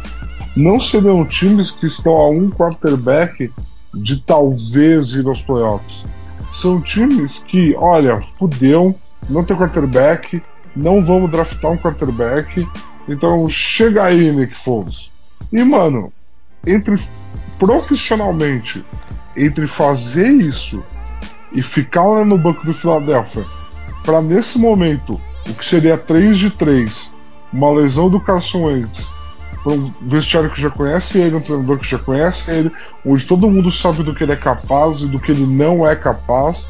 [0.55, 3.51] não seriam times que estão a um quarterback
[3.93, 6.05] de talvez ir aos playoffs.
[6.51, 8.95] São times que, olha, fudeu,
[9.29, 10.41] não tem quarterback,
[10.75, 12.67] não vamos draftar um quarterback,
[13.07, 15.11] então chega aí, Nick Foles.
[15.51, 16.11] E, mano,
[16.65, 16.99] entre
[17.59, 18.83] profissionalmente,
[19.35, 20.83] entre fazer isso
[21.51, 23.43] e ficar lá no banco do Philadelphia,
[24.03, 27.11] para nesse momento, o que seria 3 de 3,
[27.51, 29.11] uma lesão do Carson Wentz,
[29.63, 32.71] pra um vestiário que já conhece ele, um treinador que já conhece ele,
[33.05, 35.95] onde todo mundo sabe do que ele é capaz e do que ele não é
[35.95, 36.67] capaz,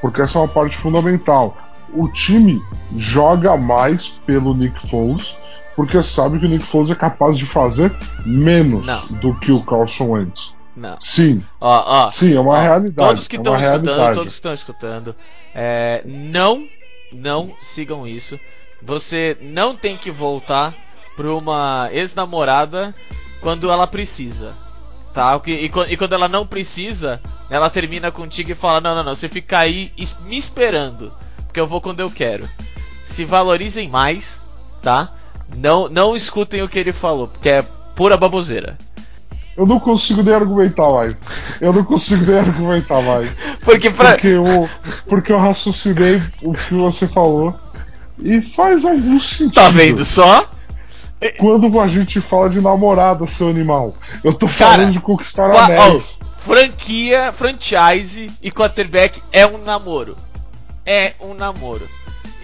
[0.00, 1.56] porque essa é uma parte fundamental.
[1.94, 2.60] O time
[2.96, 5.36] joga mais pelo Nick Foles,
[5.76, 7.92] porque sabe que o Nick Foles é capaz de fazer
[8.24, 9.06] menos Não.
[9.20, 10.54] do que o Carson Wentz.
[10.74, 10.96] Não.
[11.00, 12.10] Sim, Ó, ó.
[12.10, 13.08] sim, é uma Ó, realidade.
[13.08, 15.16] Todos que é estão uma escutando, todos que estão escutando,
[15.54, 16.66] é, não,
[17.12, 18.40] não sigam isso.
[18.80, 20.74] Você não tem que voltar
[21.14, 22.94] pra uma ex-namorada
[23.40, 24.54] quando ela precisa.
[25.12, 25.38] Tá?
[25.46, 29.28] E, e quando ela não precisa, ela termina contigo e fala: Não, não, não, você
[29.28, 29.92] fica aí
[30.24, 31.12] me esperando,
[31.52, 32.48] porque eu vou quando eu quero.
[33.04, 34.46] Se valorizem mais,
[34.82, 35.10] tá?
[35.54, 37.62] Não, não escutem o que ele falou, porque é
[37.94, 38.78] pura baboseira.
[39.54, 41.14] Eu não consigo nem argumentar mais.
[41.60, 43.36] Eu não consigo nem argumentar mais.
[43.62, 44.12] Porque pra.
[44.12, 44.68] Porque eu,
[45.06, 47.54] porque eu raciocinei o que você falou
[48.18, 49.52] e faz algum sentido.
[49.52, 50.50] Tá vendo só?
[51.38, 53.94] Quando a gente fala de namorada, seu animal.
[54.24, 56.18] Eu tô Cara, falando de conquistar anéis.
[56.18, 60.16] ó, franquia, franchise e quarterback é um namoro.
[60.84, 61.88] É um namoro.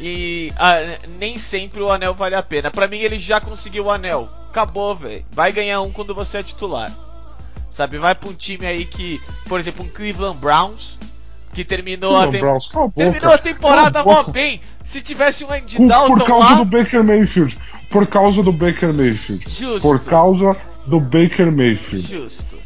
[0.00, 0.76] E ah,
[1.18, 2.70] nem sempre o anel vale a pena.
[2.70, 4.28] Pra mim, ele já conseguiu o anel.
[4.50, 5.24] Acabou, velho.
[5.32, 6.96] Vai ganhar um quando você é titular.
[7.70, 7.98] Sabe?
[7.98, 10.98] Vai pra um time aí que, por exemplo, um Cleveland Browns,
[11.52, 14.60] que terminou a, tem- Browns, a terminou a temporada mó bem.
[14.84, 17.58] Se tivesse um Andy Por, Dalton por causa lá, do Baker Mayfield.
[17.90, 19.44] Por causa do Baker Mayfield.
[19.48, 19.80] Justo.
[19.80, 22.06] Por causa do Baker Mayfield.
[22.06, 22.57] Justo.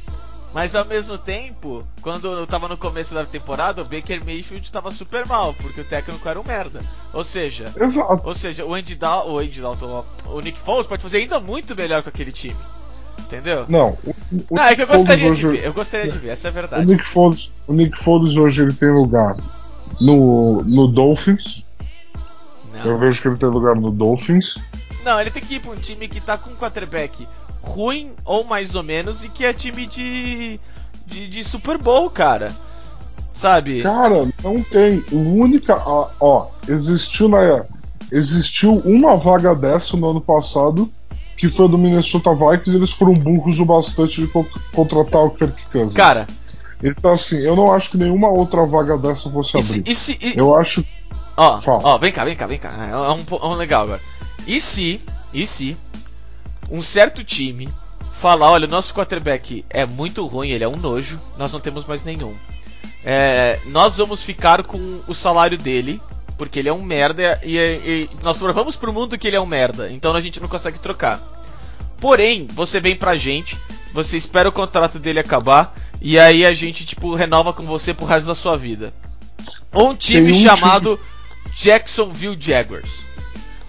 [0.55, 4.91] Mas ao mesmo tempo, quando eu tava no começo da temporada, o Baker Mayfield tava
[4.91, 6.83] super mal, porque o técnico era um merda.
[7.13, 8.21] Ou seja, Exato.
[8.23, 11.75] ou seja, o Andy, Dal o Andy Dalton, o Nick Foles pode fazer ainda muito
[11.75, 12.57] melhor com aquele time.
[13.19, 13.65] Entendeu?
[13.67, 13.97] Não.
[14.05, 14.11] O,
[14.51, 16.53] o Ah, é que eu gostaria de ver, eu gostaria de ver, essa é a
[16.53, 16.87] O verdade.
[16.87, 19.35] Nick Foles, o Nick Foles hoje ele tem lugar
[19.99, 21.65] no, no Dolphins.
[22.85, 22.99] Eu Não.
[22.99, 24.57] vejo que ele tem lugar no Dolphins.
[25.05, 27.27] Não, ele tem que ir pra um time que tá com um quarterback
[27.63, 30.59] ruim ou mais ou menos e que é time de,
[31.07, 32.53] de, de Super Bowl, cara.
[33.33, 33.83] Sabe?
[33.83, 35.03] Cara, não tem.
[35.11, 35.77] A única.
[35.87, 37.65] Ó, ó, existiu na.
[38.11, 40.93] Existiu uma vaga dessa no ano passado,
[41.39, 45.65] que foi do Minnesota Vikings, eles foram burros o bastante de co- contratar o Kirk
[45.73, 45.95] Cousins.
[45.95, 46.29] Cara,
[46.83, 49.91] Então, assim, eu não acho que nenhuma outra vaga dessa fosse E se, abrir.
[49.91, 50.85] e se- e- Eu acho.
[51.39, 51.81] Ó, Fala.
[51.85, 52.71] ó, vem cá, vem cá, vem cá.
[52.91, 54.01] É um, é um legal agora.
[54.47, 55.01] E se,
[55.33, 55.75] e se
[56.71, 57.69] um certo time
[58.13, 61.85] falar, olha, o nosso quarterback é muito ruim, ele é um nojo, nós não temos
[61.85, 62.35] mais nenhum.
[63.05, 66.01] É, nós vamos ficar com o salário dele,
[66.39, 69.47] porque ele é um merda e, e nós provamos pro mundo que ele é um
[69.47, 71.21] merda, então a gente não consegue trocar.
[72.01, 73.59] Porém, você vem pra gente,
[73.93, 78.07] você espera o contrato dele acabar e aí a gente tipo renova com você pro
[78.07, 78.93] resto da sua vida.
[79.75, 80.99] Um time um chamado
[81.55, 82.91] Jacksonville Jaguars.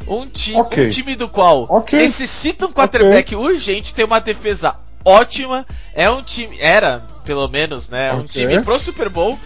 [0.07, 0.85] Um, ti Ok.
[0.85, 1.97] um time do qual Ok.
[1.97, 8.13] necessita um quarterback urgente, tem uma defesa ótima, é um time, era, pelo menos, né,
[8.13, 9.37] um time pro Super Bowl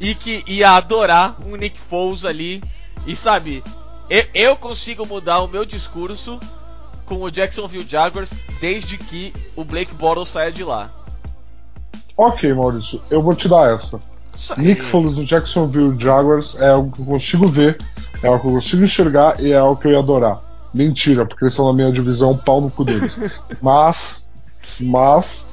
[0.00, 2.62] e que ia adorar um Nick Foles ali.
[3.06, 3.62] E sabe,
[4.10, 6.40] eu, eu consigo mudar o meu discurso
[7.04, 10.90] com o Jacksonville Jaguars desde que o Blake Bortles saia de lá.
[12.16, 14.00] Ok, Maurício, eu vou te dar essa.
[14.58, 17.78] Nick Foles do Jacksonville Jaguars é algo que eu consigo ver,
[18.22, 20.40] é algo que eu consigo enxergar e é algo que eu ia adorar.
[20.72, 23.16] Mentira, porque eles estão na minha divisão, pau no cu deles.
[23.62, 24.24] mas,
[24.80, 25.48] mas,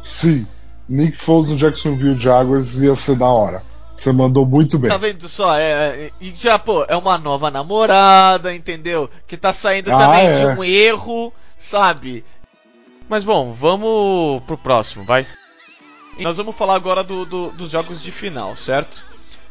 [0.00, 0.46] sim,
[0.88, 3.62] Nick Foles no Jacksonville Jaguars ia ser da hora.
[3.96, 4.90] Você mandou muito bem.
[4.90, 5.54] Tá vendo só?
[5.54, 5.62] É,
[6.06, 9.08] é- e já, pô, é uma nova namorada, entendeu?
[9.28, 10.32] Que tá saindo Ah, também é.
[10.32, 12.24] de um erro, sabe?
[13.08, 15.26] Mas bom, vamos pro próximo, vai.
[16.18, 19.04] E Nós vamos falar agora do- do- dos jogos de final, certo?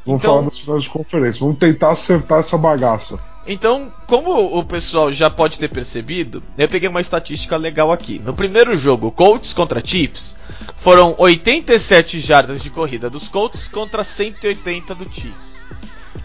[0.05, 1.39] Vamos então- falar das finais de conferência.
[1.41, 3.19] Vamos tentar acertar essa bagaça.
[3.47, 8.19] Então, como o pessoal já pode ter percebido, eu peguei uma estatística legal aqui.
[8.23, 10.35] No primeiro jogo, Colts contra Chiefs,
[10.77, 15.65] foram 87 jardas de corrida dos Colts contra 180 do Chiefs.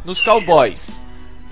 [0.04, 1.00] Nos Cowboys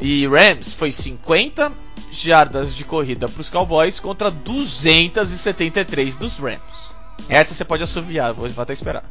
[0.01, 1.73] e Rams, foi 50
[2.11, 6.94] jardas de corrida para os Cowboys contra 273 dos Rams.
[7.29, 9.05] Essa você pode assoviar, vou até esperar.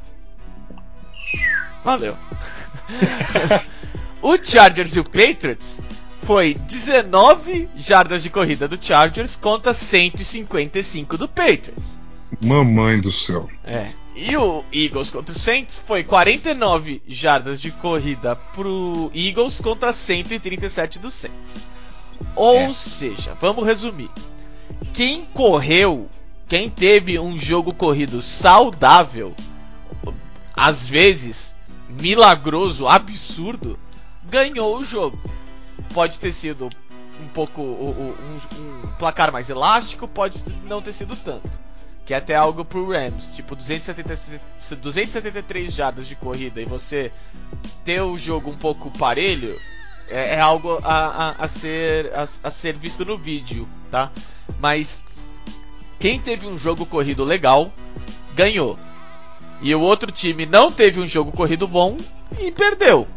[1.83, 2.15] Valeu.
[4.21, 5.81] o Chargers e o Patriots
[6.19, 11.99] foi 19 jardas de corrida do Chargers contra 155 do Patriots.
[12.41, 13.49] Mamãe do céu.
[13.63, 13.89] É.
[14.15, 20.99] E o Eagles contra o Saints foi 49 jardas de corrida pro Eagles contra 137
[20.99, 21.65] do Saints.
[22.35, 22.73] Ou É.
[22.73, 24.09] seja, vamos resumir.
[24.93, 26.07] Quem correu,
[26.47, 29.35] quem teve um jogo corrido saudável,
[30.53, 31.55] às vezes
[31.89, 33.79] milagroso, absurdo,
[34.23, 35.19] ganhou o jogo.
[35.93, 36.69] Pode ter sido
[37.21, 41.59] um pouco um, um placar mais elástico, pode não ter sido tanto.
[42.05, 44.41] Que é até algo pro Rams, tipo 270,
[44.75, 47.11] 273 jardas de corrida e você
[47.83, 49.57] ter o jogo um pouco parelho
[50.09, 54.11] é, é algo a, a, a ser, a, a ser visto no vídeo, tá?
[54.59, 55.05] Mas
[56.03, 57.71] quem teve um jogo corrido legal
[58.35, 58.77] ganhou.
[59.61, 61.97] E o outro time não teve um jogo corrido bom
[62.37, 63.07] e perdeu.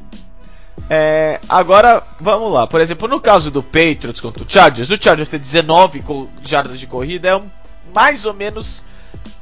[0.89, 2.65] É, agora, vamos lá.
[2.65, 6.79] Por exemplo, no caso do Patriots contra o Chargers, o Chargers ter 19 co- jardas
[6.79, 7.51] de corrida é um,
[7.93, 8.85] mais ou menos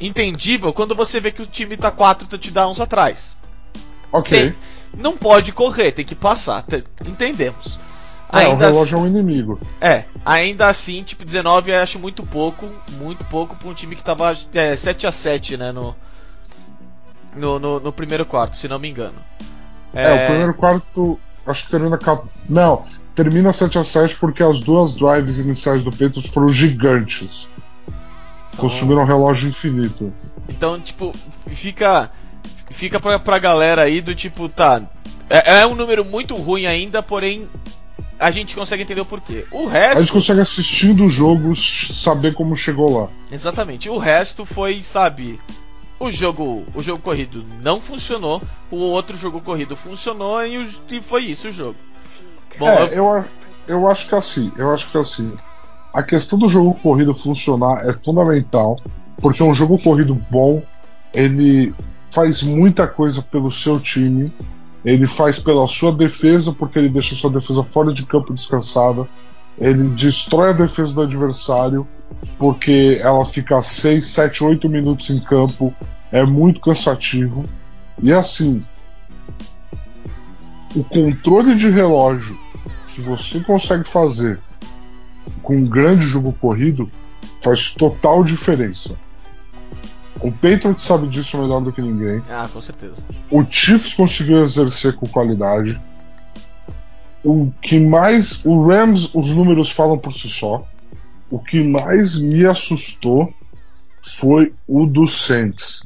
[0.01, 3.37] entendível quando você vê que o time tá 4 touchdowns atrás.
[4.11, 4.39] Ok.
[4.53, 4.59] Tem-
[4.97, 6.63] não pode correr, tem que passar.
[6.63, 7.79] te- entendemos.
[8.35, 9.61] É, o Ainda relógio é um inimigo.
[9.81, 12.69] é, ainda assim, tipo, 19 eu acho muito pouco,
[12.99, 15.95] muito pouco pra um time que tava é, 7 a 7 né, no,
[17.37, 19.15] no, no, no primeiro quarto, se não me engano.
[19.93, 21.99] É, o primeiro quarto, acho que termina.
[22.49, 27.49] Não, termina 7x7 porque as duas drives iniciais do Patriots foram gigantes.
[28.57, 30.13] Consumiram um relógio infinito.
[30.49, 31.13] Então, tipo,
[31.49, 32.11] fica
[32.71, 34.83] fica pra, pra galera aí do tipo, tá,
[35.31, 37.49] é, é um número muito ruim ainda, porém
[38.19, 39.47] a gente consegue entender o porquê.
[39.51, 43.09] O A resto, gente consegue assistindo o jogo saber como chegou lá.
[43.31, 45.39] exatamente, o resto foi, sabe,
[45.99, 51.25] o jogo, o jogo corrido não funcionou, o outro jogo corrido funcionou e, e foi
[51.25, 51.77] isso o jogo.
[52.59, 53.25] Bom, é, eu- eu, a-
[53.67, 55.35] eu acho que assim, eu acho que assim,
[55.93, 58.79] a questão do jogo corrido funcionar é fundamental,
[59.19, 60.63] porque um jogo corrido bom,
[61.13, 61.73] ele
[62.11, 64.33] faz muita coisa pelo seu time,
[64.85, 69.09] ele faz pela sua defesa, porque ele deixa sua defesa fora de campo descansada,
[69.59, 71.87] ele destrói a defesa do adversário,
[72.39, 75.73] porque ela fica 6, 7, 8 minutos em campo,
[76.13, 77.45] é muito cansativo.
[78.03, 78.63] E assim,
[80.75, 82.37] o controle de relógio
[82.89, 84.39] que você consegue fazer
[85.43, 86.91] com um grande jogo corrido
[87.41, 88.97] faz total diferença.
[90.21, 92.23] O Patriots sabe disso melhor do que ninguém.
[92.31, 93.05] Ah, com certeza.
[93.31, 95.81] O Chiefs conseguiu exercer com qualidade.
[97.23, 98.45] O que mais.
[98.45, 100.67] O Rams, os números falam por si só.
[101.31, 103.33] O que mais me assustou
[104.19, 105.83] foi o do Saints.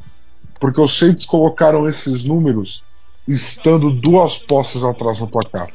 [0.60, 2.84] Porque os Saints colocaram esses números
[3.26, 5.68] estando duas posses atrás no placar.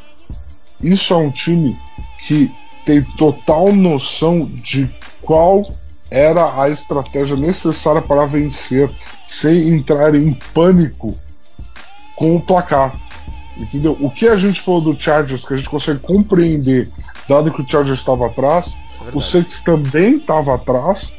[0.81, 1.79] Isso é um time
[2.27, 2.51] que
[2.85, 4.89] tem total noção de
[5.21, 5.65] qual
[6.13, 8.87] era a estratégia necessária para vencer
[9.25, 11.17] sem entrar em pânico
[12.15, 12.95] com o placar.
[13.57, 13.97] Entendeu?
[13.99, 16.87] O que a gente falou do Chargers, que a gente consegue compreender,
[17.27, 21.15] dado que o Chargers estava atrás, é o Saints também estava atrás,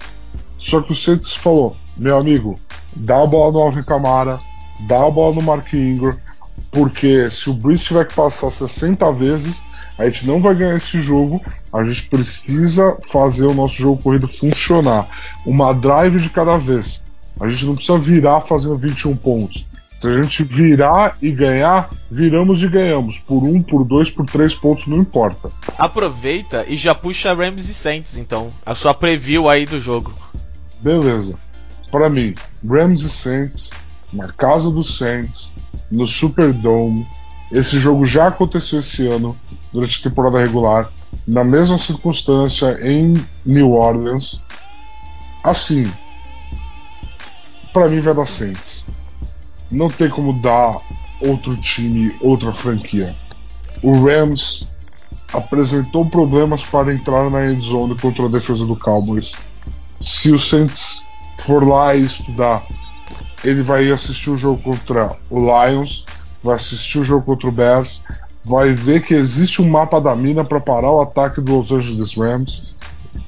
[0.57, 2.59] só que o Saints falou: meu amigo,
[2.95, 4.39] dá a bola no Alvin Camara,
[4.87, 6.17] dá a bola no Mark Ingram,
[6.75, 9.63] porque se o Breeze tiver que passar 60 vezes,
[9.97, 11.41] a gente não vai ganhar esse jogo.
[11.73, 15.09] A gente precisa fazer o nosso jogo corrido funcionar.
[15.47, 17.01] Uma drive de cada vez.
[17.39, 19.67] A gente não precisa virar fazendo 21 pontos.
[19.99, 23.21] Se a gente virar e ganhar, viramos e ganhamos.
[23.21, 25.51] Por um, por dois, por três pontos, não importa.
[25.79, 28.51] Aproveita e já puxa Rams e Saints, então.
[28.67, 30.13] A sua preview aí do jogo.
[30.81, 31.37] Beleza.
[31.91, 32.35] Para mim,
[32.69, 33.71] Rams e Saints,
[34.15, 35.53] na casa dos Saints,
[35.91, 37.07] no Superdome.
[37.53, 39.37] Esse jogo já aconteceu esse ano,
[39.73, 40.91] durante a temporada regular,
[41.27, 44.41] na mesma circunstância em New Orleans.
[45.43, 45.93] Assim,
[47.73, 48.87] para mim vai dar Saints.
[49.71, 50.81] Não tem como dar
[51.21, 53.15] outro time, outra franquia.
[53.83, 54.69] O Rams
[55.33, 59.35] apresentou problemas para entrar na end zone contra a defesa do Cowboys.
[60.01, 61.05] Se o Saints
[61.41, 62.65] for lá e estudar,
[63.45, 66.07] ele vai assistir o jogo contra o Lions,
[66.43, 68.03] vai assistir o jogo contra o Bears,
[68.45, 72.15] vai ver que existe um mapa da mina para parar o ataque do Los Angeles
[72.15, 72.65] Rams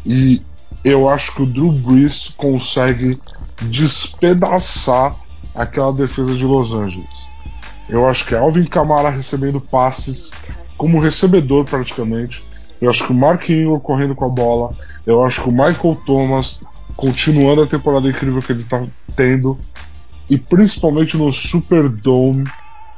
[0.05, 0.43] e
[0.85, 3.19] eu acho que o Drew Brees consegue
[3.63, 5.17] despedaçar
[5.55, 7.29] aquela defesa de Los Angeles.
[7.89, 10.33] Eu acho que é Alvin Kamara recebendo passes
[10.77, 12.45] como recebedor praticamente.
[12.81, 14.75] Eu acho que o Mark Ingram correndo com a bola.
[15.07, 16.63] Eu acho que o Michael Thomas
[16.97, 18.85] continuando a temporada incrível que ele está
[19.15, 19.59] tendo.
[20.29, 22.45] E principalmente no Superdome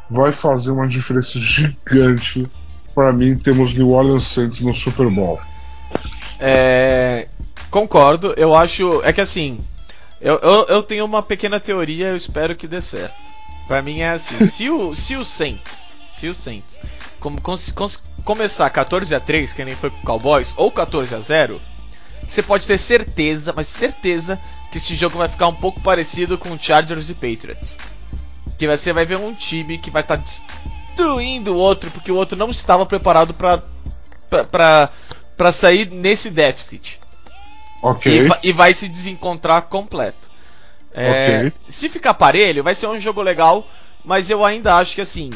[0.08, 2.46] vai fazer uma diferença gigante.
[2.94, 5.38] Para mim, temos New Orleans Saints no Super Bowl.
[6.40, 7.28] É,
[7.70, 9.02] concordo, eu acho.
[9.04, 9.60] É que assim,
[10.20, 13.14] eu, eu, eu, tenho uma pequena teoria, eu espero que dê certo.
[13.66, 16.78] Pra mim é assim, se o, se o Saints, se o Saints
[17.18, 21.20] cons, cons, começar 14 a 3 que nem foi com o Cowboys, ou 14 a
[21.20, 21.60] 0
[22.28, 24.38] você pode ter certeza, mas certeza,
[24.70, 27.78] que esse jogo vai ficar um pouco parecido com Chargers e Patriots.
[28.58, 32.16] Que você vai ver um time que vai estar tá destruindo o outro, porque o
[32.16, 34.92] outro não estava preparado para
[35.52, 37.00] sair nesse déficit.
[37.82, 38.28] Ok.
[38.42, 40.28] E, e vai se desencontrar completo.
[40.92, 41.52] É, okay.
[41.60, 43.66] Se ficar parelho, vai ser um jogo legal,
[44.04, 45.30] mas eu ainda acho que assim,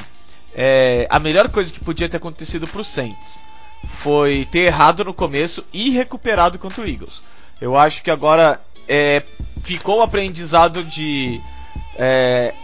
[0.55, 3.43] é, a melhor coisa que podia ter acontecido pro Saints
[3.85, 7.23] foi ter errado no começo e recuperado contra o Eagles.
[7.61, 9.23] Eu acho que agora é,
[9.63, 11.41] ficou o aprendizado de
[11.97, 12.55] é,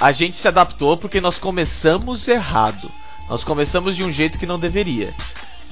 [0.00, 2.90] a gente se adaptou porque nós começamos errado.
[3.28, 5.14] Nós começamos de um jeito que não deveria.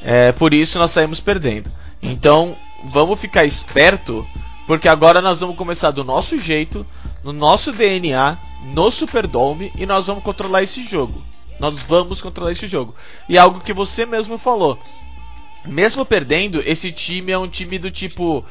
[0.02, 1.70] É, por isso nós saímos perdendo.
[2.02, 4.26] Então vamos ficar esperto
[4.66, 6.86] porque agora nós vamos começar do nosso jeito,
[7.22, 8.38] no nosso DNA,
[8.74, 11.22] no Superdome e nós vamos controlar esse jogo.
[11.58, 12.94] Nós vamos controlar esse jogo.
[13.28, 14.78] E algo que você mesmo falou.
[15.64, 18.44] Mesmo perdendo, esse time é um time do tipo.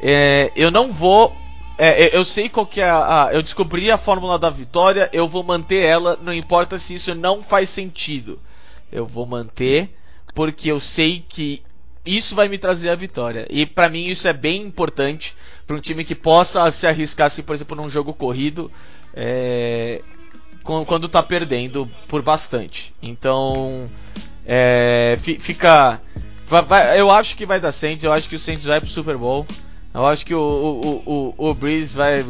[0.00, 1.34] É, eu não vou.
[1.78, 5.28] É, eu sei qual que é a, a, Eu descobri a fórmula da vitória, eu
[5.28, 8.40] vou manter ela, não importa se isso não faz sentido.
[8.90, 9.94] Eu vou manter,
[10.34, 11.62] porque eu sei que
[12.04, 13.46] isso vai me trazer a vitória.
[13.50, 15.36] E para mim isso é bem importante
[15.66, 18.70] para um time que possa se arriscar, assim, por exemplo, num jogo corrido.
[19.12, 20.02] É,
[20.66, 22.92] quando tá perdendo por bastante.
[23.02, 23.86] Então,
[24.44, 26.00] é, fica.
[26.46, 29.16] Vai, eu acho que vai dar Saints, eu acho que o Saints vai pro Super
[29.16, 29.46] Bowl.
[29.92, 32.24] Eu acho que o, o, o, o Breeze vai.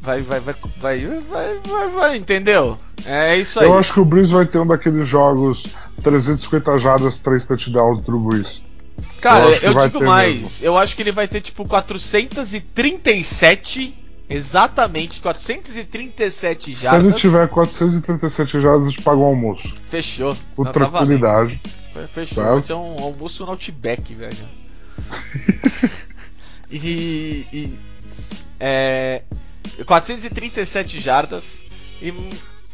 [0.00, 2.78] Vai, vai, vai, vai, vai, vai, vai, entendeu?
[3.04, 3.66] É isso aí.
[3.66, 5.66] Eu acho que o Breeze vai ter um daqueles jogos
[6.02, 8.62] 350 jardas, 3 touchdowns do Breeze.
[9.20, 10.36] Cara, eu, eu digo mais.
[10.36, 10.66] Mesmo.
[10.66, 13.92] Eu acho que ele vai ter tipo 437
[14.30, 17.02] Exatamente, 437 jardas.
[17.02, 19.74] Se ele tiver 437 jardas, a gente paga um almoço.
[19.88, 20.36] Fechou.
[20.54, 21.60] Com Não, tranquilidade.
[21.94, 22.44] Tá Fechou.
[22.44, 24.36] Vai ser um almoço no Outback, velho.
[26.70, 27.46] e.
[27.52, 27.78] e
[28.60, 29.22] é,
[29.86, 31.64] 437 jardas.
[32.02, 32.12] E,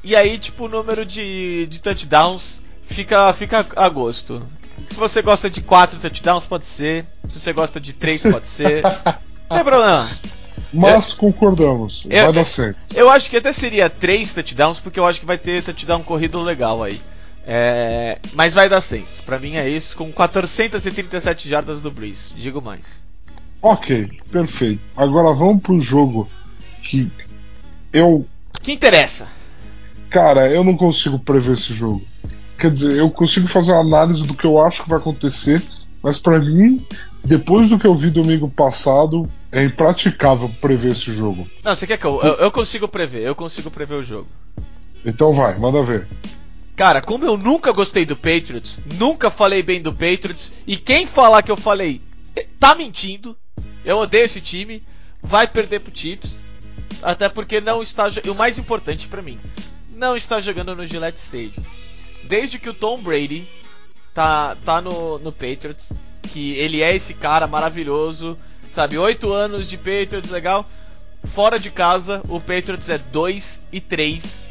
[0.02, 4.42] e aí, tipo, o número de, de touchdowns fica, fica a gosto.
[4.86, 7.04] Se você gosta de 4 touchdowns, pode ser.
[7.28, 8.82] Se você gosta de 3, pode ser.
[9.48, 10.10] Não tem problema.
[10.74, 12.78] Mas eu, concordamos, eu, vai dar certo.
[12.94, 16.40] Eu acho que até seria três touchdowns, porque eu acho que vai ter touchdown corrido
[16.40, 17.00] legal aí.
[17.46, 19.20] É, mas vai dar Saints.
[19.20, 22.34] Pra mim é isso, com 437 jardas do Breeze.
[22.34, 23.00] Digo mais.
[23.60, 24.80] Ok, perfeito.
[24.96, 26.28] Agora vamos pro jogo
[26.82, 27.10] que
[27.92, 28.26] eu.
[28.62, 29.28] Que interessa?
[30.10, 32.02] Cara, eu não consigo prever esse jogo.
[32.58, 35.62] Quer dizer, eu consigo fazer uma análise do que eu acho que vai acontecer,
[36.04, 36.86] mas para mim,
[37.24, 41.48] depois do que eu vi domingo passado, é impraticável prever esse jogo.
[41.62, 44.28] Não, você quer que eu, eu, eu consigo prever, eu consigo prever o jogo.
[45.02, 46.06] Então vai, manda ver.
[46.76, 51.42] Cara, como eu nunca gostei do Patriots, nunca falei bem do Patriots, e quem falar
[51.42, 52.02] que eu falei
[52.36, 53.34] eh, tá mentindo,
[53.82, 54.82] eu odeio esse time,
[55.22, 56.42] vai perder pro Chiefs,
[57.02, 58.08] até porque não está.
[58.28, 59.38] O mais importante para mim,
[59.96, 61.64] não está jogando no Gillette Stadium.
[62.24, 63.48] Desde que o Tom Brady
[64.14, 65.92] tá, tá no, no Patriots,
[66.22, 68.38] que ele é esse cara maravilhoso,
[68.70, 68.96] sabe?
[68.96, 70.64] Oito anos de Patriots, legal.
[71.24, 74.48] Fora de casa, o Patriots é 2 e 3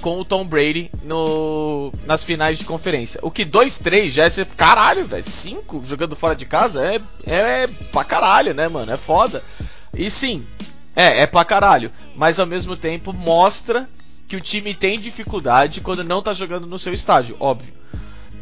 [0.00, 3.20] com o Tom Brady no, nas finais de conferência.
[3.22, 5.22] O que 2-3 já é ser caralho, velho.
[5.22, 8.90] 5 jogando fora de casa é, é, é pra caralho, né, mano?
[8.90, 9.42] É foda.
[9.94, 10.46] E sim,
[10.96, 11.92] é, é pra caralho.
[12.16, 13.88] Mas ao mesmo tempo mostra
[14.26, 17.74] que o time tem dificuldade quando não tá jogando no seu estádio, óbvio.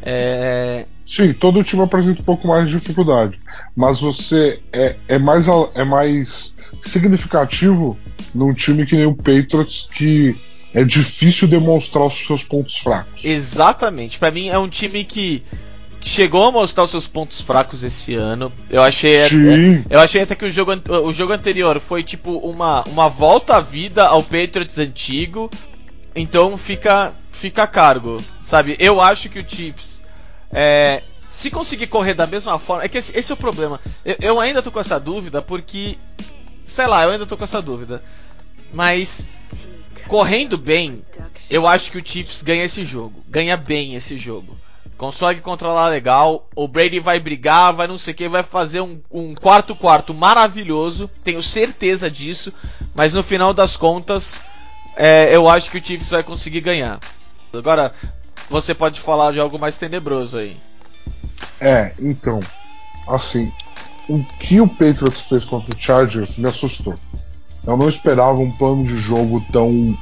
[0.01, 0.85] É...
[1.05, 3.39] Sim, todo time apresenta um pouco mais de dificuldade.
[3.75, 7.97] Mas você é, é, mais, é mais significativo
[8.33, 10.35] num time que nem o Patriots que
[10.73, 13.25] é difícil demonstrar os seus pontos fracos.
[13.25, 14.19] Exatamente.
[14.19, 15.43] Para mim é um time que
[16.01, 18.51] chegou a mostrar os seus pontos fracos esse ano.
[18.69, 19.83] Eu achei Sim.
[19.89, 20.71] eu achei até que o jogo,
[21.03, 25.49] o jogo anterior foi tipo uma, uma volta à vida ao Patriots antigo.
[26.15, 28.75] Então fica fica a cargo, sabe?
[28.79, 30.01] Eu acho que o Chiefs
[30.51, 33.79] é, se conseguir correr da mesma forma, é que esse, esse é o problema.
[34.03, 35.97] Eu, eu ainda tô com essa dúvida porque
[36.69, 38.01] sei lá, eu ainda tô com essa dúvida.
[38.73, 39.27] Mas
[40.07, 41.03] correndo bem,
[41.49, 43.23] eu acho que o Chiefs ganha esse jogo.
[43.27, 44.57] Ganha bem esse jogo.
[44.97, 46.47] Consegue controlar legal.
[46.55, 50.13] O Brady vai brigar, vai não sei o que, vai fazer um, um quarto quarto
[50.13, 51.09] maravilhoso.
[51.23, 52.53] Tenho certeza disso.
[52.93, 54.41] Mas no final das contas,
[54.95, 56.99] é, eu acho que o Chiefs vai conseguir ganhar.
[57.53, 57.91] Agora,
[58.49, 60.57] você pode falar de algo mais tenebroso aí.
[61.59, 62.39] É, então,
[63.07, 63.51] assim,
[64.07, 66.97] o que o Patriots fez contra o Chargers me assustou.
[67.65, 69.97] Eu não esperava um plano de jogo tão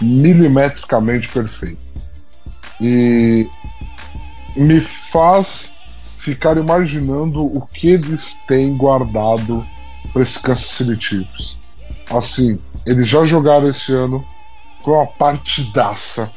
[0.00, 1.78] milimetricamente perfeito.
[2.80, 3.48] E
[4.56, 5.72] me faz
[6.16, 9.66] ficar imaginando o que eles têm guardado
[10.12, 11.58] para esse Kansas City Chiefs.
[12.10, 14.24] Assim, eles já jogaram esse ano,
[14.84, 16.30] foi uma partidaça.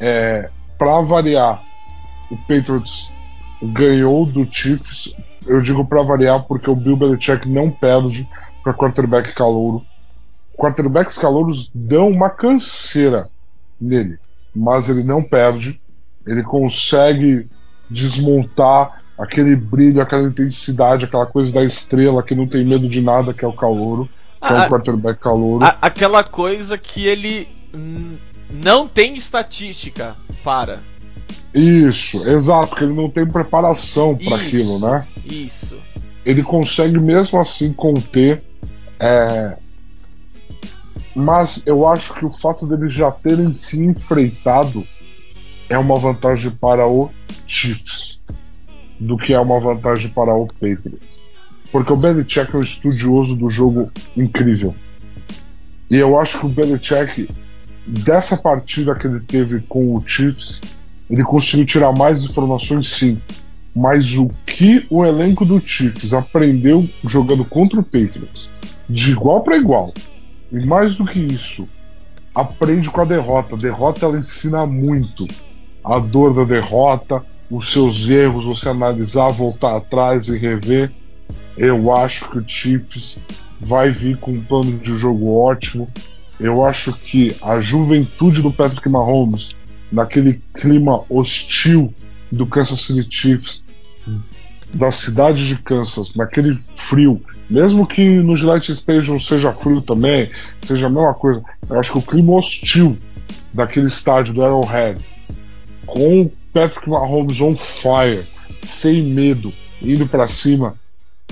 [0.00, 1.62] É, para variar,
[2.30, 3.12] o Patriots
[3.62, 5.14] ganhou do Chiefs.
[5.46, 8.28] Eu digo para variar porque o Bill Belichick não perde
[8.62, 9.84] para quarterback calouro.
[10.56, 13.28] Quarterbacks calouros dão uma canseira
[13.80, 14.18] nele,
[14.54, 15.80] mas ele não perde.
[16.26, 17.46] Ele consegue
[17.88, 23.32] desmontar aquele brilho, aquela intensidade, aquela coisa da estrela que não tem medo de nada,
[23.32, 24.08] que é o calouro.
[24.40, 25.64] Que é um quarterback calouro.
[25.64, 27.48] A, aquela coisa que ele
[28.50, 30.80] não tem estatística para.
[31.54, 35.06] Isso, exato, porque ele não tem preparação para aquilo, né?
[35.24, 35.76] Isso.
[36.24, 38.42] Ele consegue mesmo assim conter
[38.98, 39.56] é,
[41.16, 44.86] mas eu acho que o fato deles já terem se enfrentado
[45.66, 47.10] é uma vantagem para o
[47.46, 48.20] Chiefs
[49.00, 51.16] do que é uma vantagem para o Patriots.
[51.72, 54.74] Porque o Belichick é um estudioso do jogo incrível.
[55.90, 57.28] E eu acho que o Belichick,
[57.86, 60.60] dessa partida que ele teve com o Chiefs,
[61.08, 63.20] ele conseguiu tirar mais informações sim.
[63.74, 68.50] Mas o que o elenco do Chiefs aprendeu jogando contra o Patriots
[68.88, 69.92] de igual para igual.
[70.50, 71.68] E mais do que isso,
[72.34, 73.54] aprende com a derrota.
[73.54, 75.26] A derrota ela ensina muito.
[75.84, 80.90] A dor da derrota, os seus erros, você analisar, voltar atrás e rever.
[81.56, 83.18] Eu acho que o Chiefs
[83.60, 85.88] vai vir com um plano de jogo ótimo.
[86.38, 89.56] Eu acho que a juventude do Patrick Mahomes,
[89.90, 91.92] naquele clima hostil
[92.30, 93.64] do Kansas City Chiefs,
[94.74, 100.30] da cidade de Kansas, naquele frio, mesmo que no Gillette Stadium seja frio também,
[100.62, 102.96] seja a mesma coisa, eu acho que o clima hostil
[103.54, 105.00] daquele estádio do Arrowhead,
[105.86, 108.24] com o Patrick Mahomes on fire,
[108.64, 110.74] sem medo, indo para cima,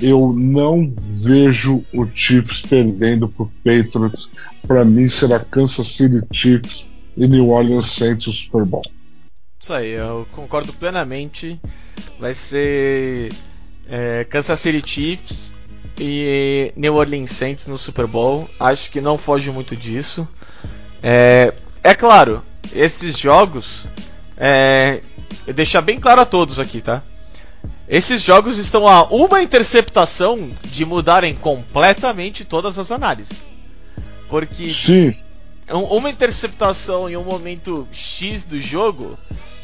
[0.00, 4.30] eu não vejo o Chiefs perdendo pro Patriots.
[4.66, 6.86] Para mim será Kansas City Chiefs
[7.16, 8.82] e New Orleans Saints o Super Bowl.
[9.60, 11.60] Isso aí, eu concordo plenamente.
[12.18, 13.32] Vai ser
[13.88, 15.54] é, Kansas City Chiefs
[15.98, 18.48] e New Orleans Saints no Super Bowl.
[18.58, 20.26] Acho que não foge muito disso.
[21.02, 22.42] É, é claro,
[22.74, 23.86] esses jogos.
[24.36, 25.00] É,
[25.54, 27.02] deixar bem claro a todos aqui, tá?
[27.88, 33.38] Esses jogos estão a uma interceptação de mudarem completamente todas as análises.
[34.28, 35.14] Porque Sim,
[35.70, 39.18] um- uma interceptação em um momento X do jogo,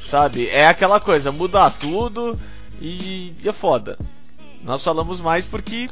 [0.05, 0.49] sabe?
[0.49, 2.39] É aquela coisa, muda tudo
[2.81, 3.99] e é foda.
[4.62, 5.89] Nós falamos mais porque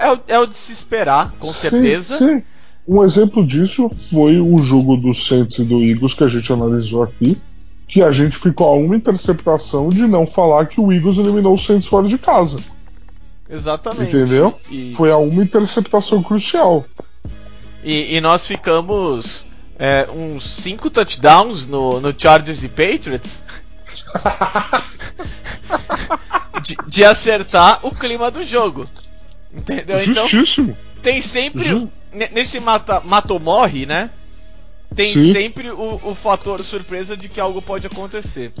[0.00, 2.18] é, o- é o de se esperar, com sim, certeza.
[2.18, 2.42] sim.
[2.86, 7.02] Um exemplo disso foi o jogo do Saints e do Eagles que a gente analisou
[7.04, 7.38] aqui,
[7.88, 11.58] que a gente ficou a uma interceptação de não falar que o Eagles eliminou o
[11.58, 12.58] Saints fora de casa.
[13.50, 14.14] Exatamente.
[14.14, 14.54] Entendeu?
[14.70, 16.84] E, Foi a uma interceptação crucial.
[17.82, 19.46] e- e nós ficamos
[19.78, 23.42] é, uns 5 touchdowns no, no Chargers e Patriots
[26.62, 28.86] de, de acertar o clima do jogo.
[29.54, 30.02] Entendeu?
[30.02, 30.76] Então Justíssimo.
[31.02, 31.64] tem sempre.
[31.64, 34.10] Ju- ne- Nesse mata, mata ou morre, né?
[34.94, 35.32] Tem Sim.
[35.32, 38.52] sempre o, o fator surpresa de que algo pode acontecer.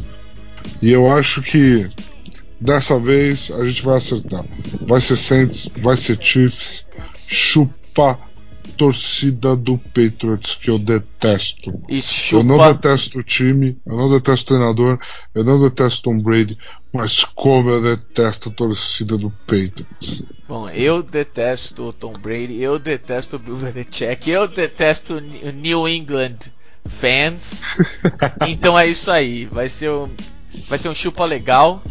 [0.82, 1.88] E eu acho que
[2.60, 4.44] dessa vez a gente vai acertar.
[4.82, 6.86] Vai ser Saints, vai ser Chiefs,
[7.26, 8.18] chupa
[8.76, 11.72] torcida do Patriots que eu detesto.
[12.32, 14.98] Eu não detesto o time, eu não detesto o treinador,
[15.34, 16.56] eu não detesto Tom Brady,
[16.92, 20.22] mas como eu detesto a torcida do Patriots.
[20.48, 25.20] Bom, eu detesto o Tom Brady, eu detesto o Bill Belichick, eu detesto o
[25.52, 26.36] New England
[26.88, 27.62] fans.
[28.48, 29.44] então é isso aí.
[29.44, 30.08] Vai ser um,
[30.68, 31.82] vai ser um chupa legal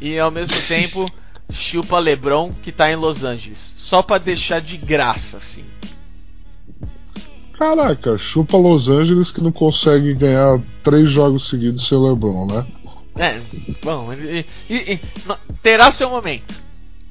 [0.00, 1.06] e ao mesmo tempo
[1.50, 3.74] chupa LeBron que tá em Los Angeles.
[3.76, 5.64] Só pra deixar de graça, assim.
[7.62, 12.66] Caraca, chupa Los Angeles que não consegue ganhar três jogos seguidos sem LeBron, né?
[13.16, 13.40] É,
[13.84, 15.00] bom, e- e- e-
[15.62, 16.60] terá seu momento.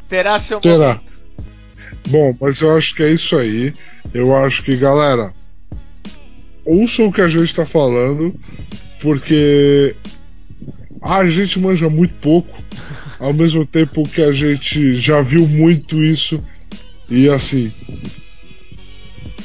[0.10, 0.88] Terá seu Terá.
[0.96, 1.22] momento.
[2.10, 3.74] Bom, mas eu acho que é isso aí.
[4.14, 5.32] Eu acho que, galera,
[6.66, 8.36] ouçam o que a gente tá falando,
[9.00, 9.96] porque
[11.02, 12.62] a gente manja muito pouco,
[13.22, 16.44] ao mesmo tempo que a gente já viu muito isso,
[17.10, 17.72] e assim,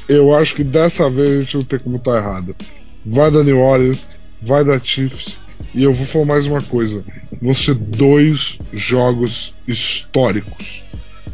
[0.09, 2.55] eu acho que dessa vez a gente não tem como estar errado.
[3.05, 4.09] Vai da New Orleans,
[4.41, 5.39] vai da Chiefs,
[5.74, 7.05] e eu vou falar mais uma coisa:
[7.41, 10.82] vão ser dois jogos históricos.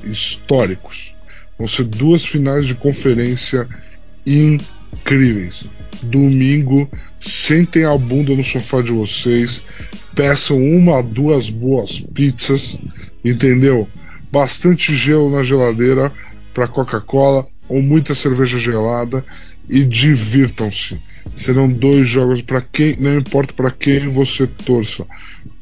[0.04, 1.14] Históricos.
[1.58, 3.68] Vão ser duas finais de conferência
[4.26, 5.66] incríveis.
[6.02, 6.90] Domingo,
[7.20, 9.62] sentem a bunda no sofá de vocês,
[10.14, 12.76] peçam uma, duas boas pizzas,
[13.24, 13.88] entendeu?
[14.32, 16.10] Bastante gelo na geladeira
[16.52, 19.24] para Coca-Cola ou muita cerveja gelada
[19.66, 21.00] e divirtam-se.
[21.36, 25.06] Serão dois jogos para quem, não importa para quem você torça.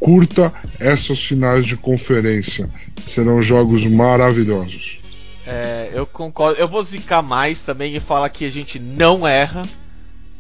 [0.01, 2.69] Curta essas finais de conferência.
[3.07, 4.99] Serão jogos maravilhosos.
[5.47, 6.59] É, eu concordo.
[6.59, 9.63] Eu vou zicar mais também e falar que a gente não erra.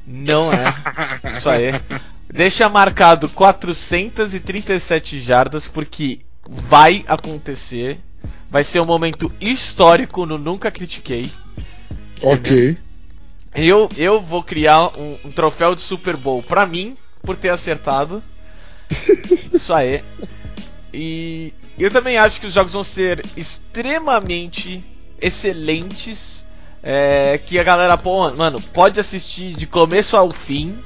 [0.04, 1.20] Não erra.
[1.30, 1.80] Isso aí.
[2.32, 7.98] Deixa marcado 437 jardas, porque vai acontecer.
[8.50, 11.30] Vai ser um momento histórico no Nunca Critiquei.
[12.22, 12.76] Ok.
[13.54, 18.22] Eu, eu vou criar um, um troféu de Super Bowl pra mim, por ter acertado.
[19.52, 20.02] Isso aí.
[20.92, 24.84] E eu também acho que os jogos vão ser extremamente
[25.20, 26.46] excelentes.
[26.82, 30.78] é, que a galera, pô, mano, pode assistir de começo ao fim.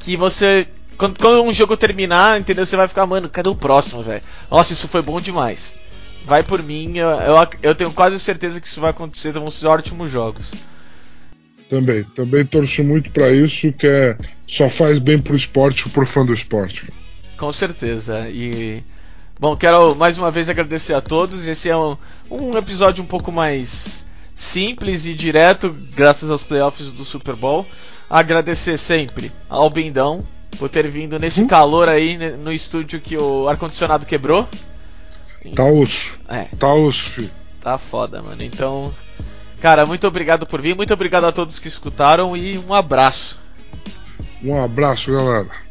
[0.00, 0.66] Que você.
[0.96, 2.64] Quando, quando um jogo terminar, entendeu?
[2.66, 4.22] Você vai ficar, mano, cadê o próximo, velho?
[4.50, 5.74] Nossa, isso foi bom demais.
[6.24, 9.32] Vai por mim, eu, eu, eu tenho quase certeza que isso vai acontecer.
[9.32, 10.52] Vão ser ótimos jogos.
[11.72, 12.04] Também.
[12.04, 14.14] Também torço muito para isso, que é
[14.46, 16.92] só faz bem pro esporte, pro fã do esporte.
[17.38, 18.28] Com certeza.
[18.28, 18.82] E
[19.40, 21.48] bom, quero mais uma vez agradecer a todos.
[21.48, 21.96] Esse é um,
[22.30, 24.04] um episódio um pouco mais
[24.34, 27.66] simples e direto, graças aos playoffs do Super Bowl.
[28.10, 30.22] Agradecer sempre ao Bindão
[30.58, 34.46] por ter vindo nesse calor aí né, no estúdio que o ar condicionado quebrou.
[35.54, 36.12] Tá osso.
[36.28, 37.30] É, Tá osso, filho.
[37.62, 38.42] tá foda, mano.
[38.42, 38.92] Então,
[39.62, 43.38] cara, muito obrigado por vir, muito obrigado a todos que escutaram e um abraço.
[44.42, 45.61] Um abraço, galera.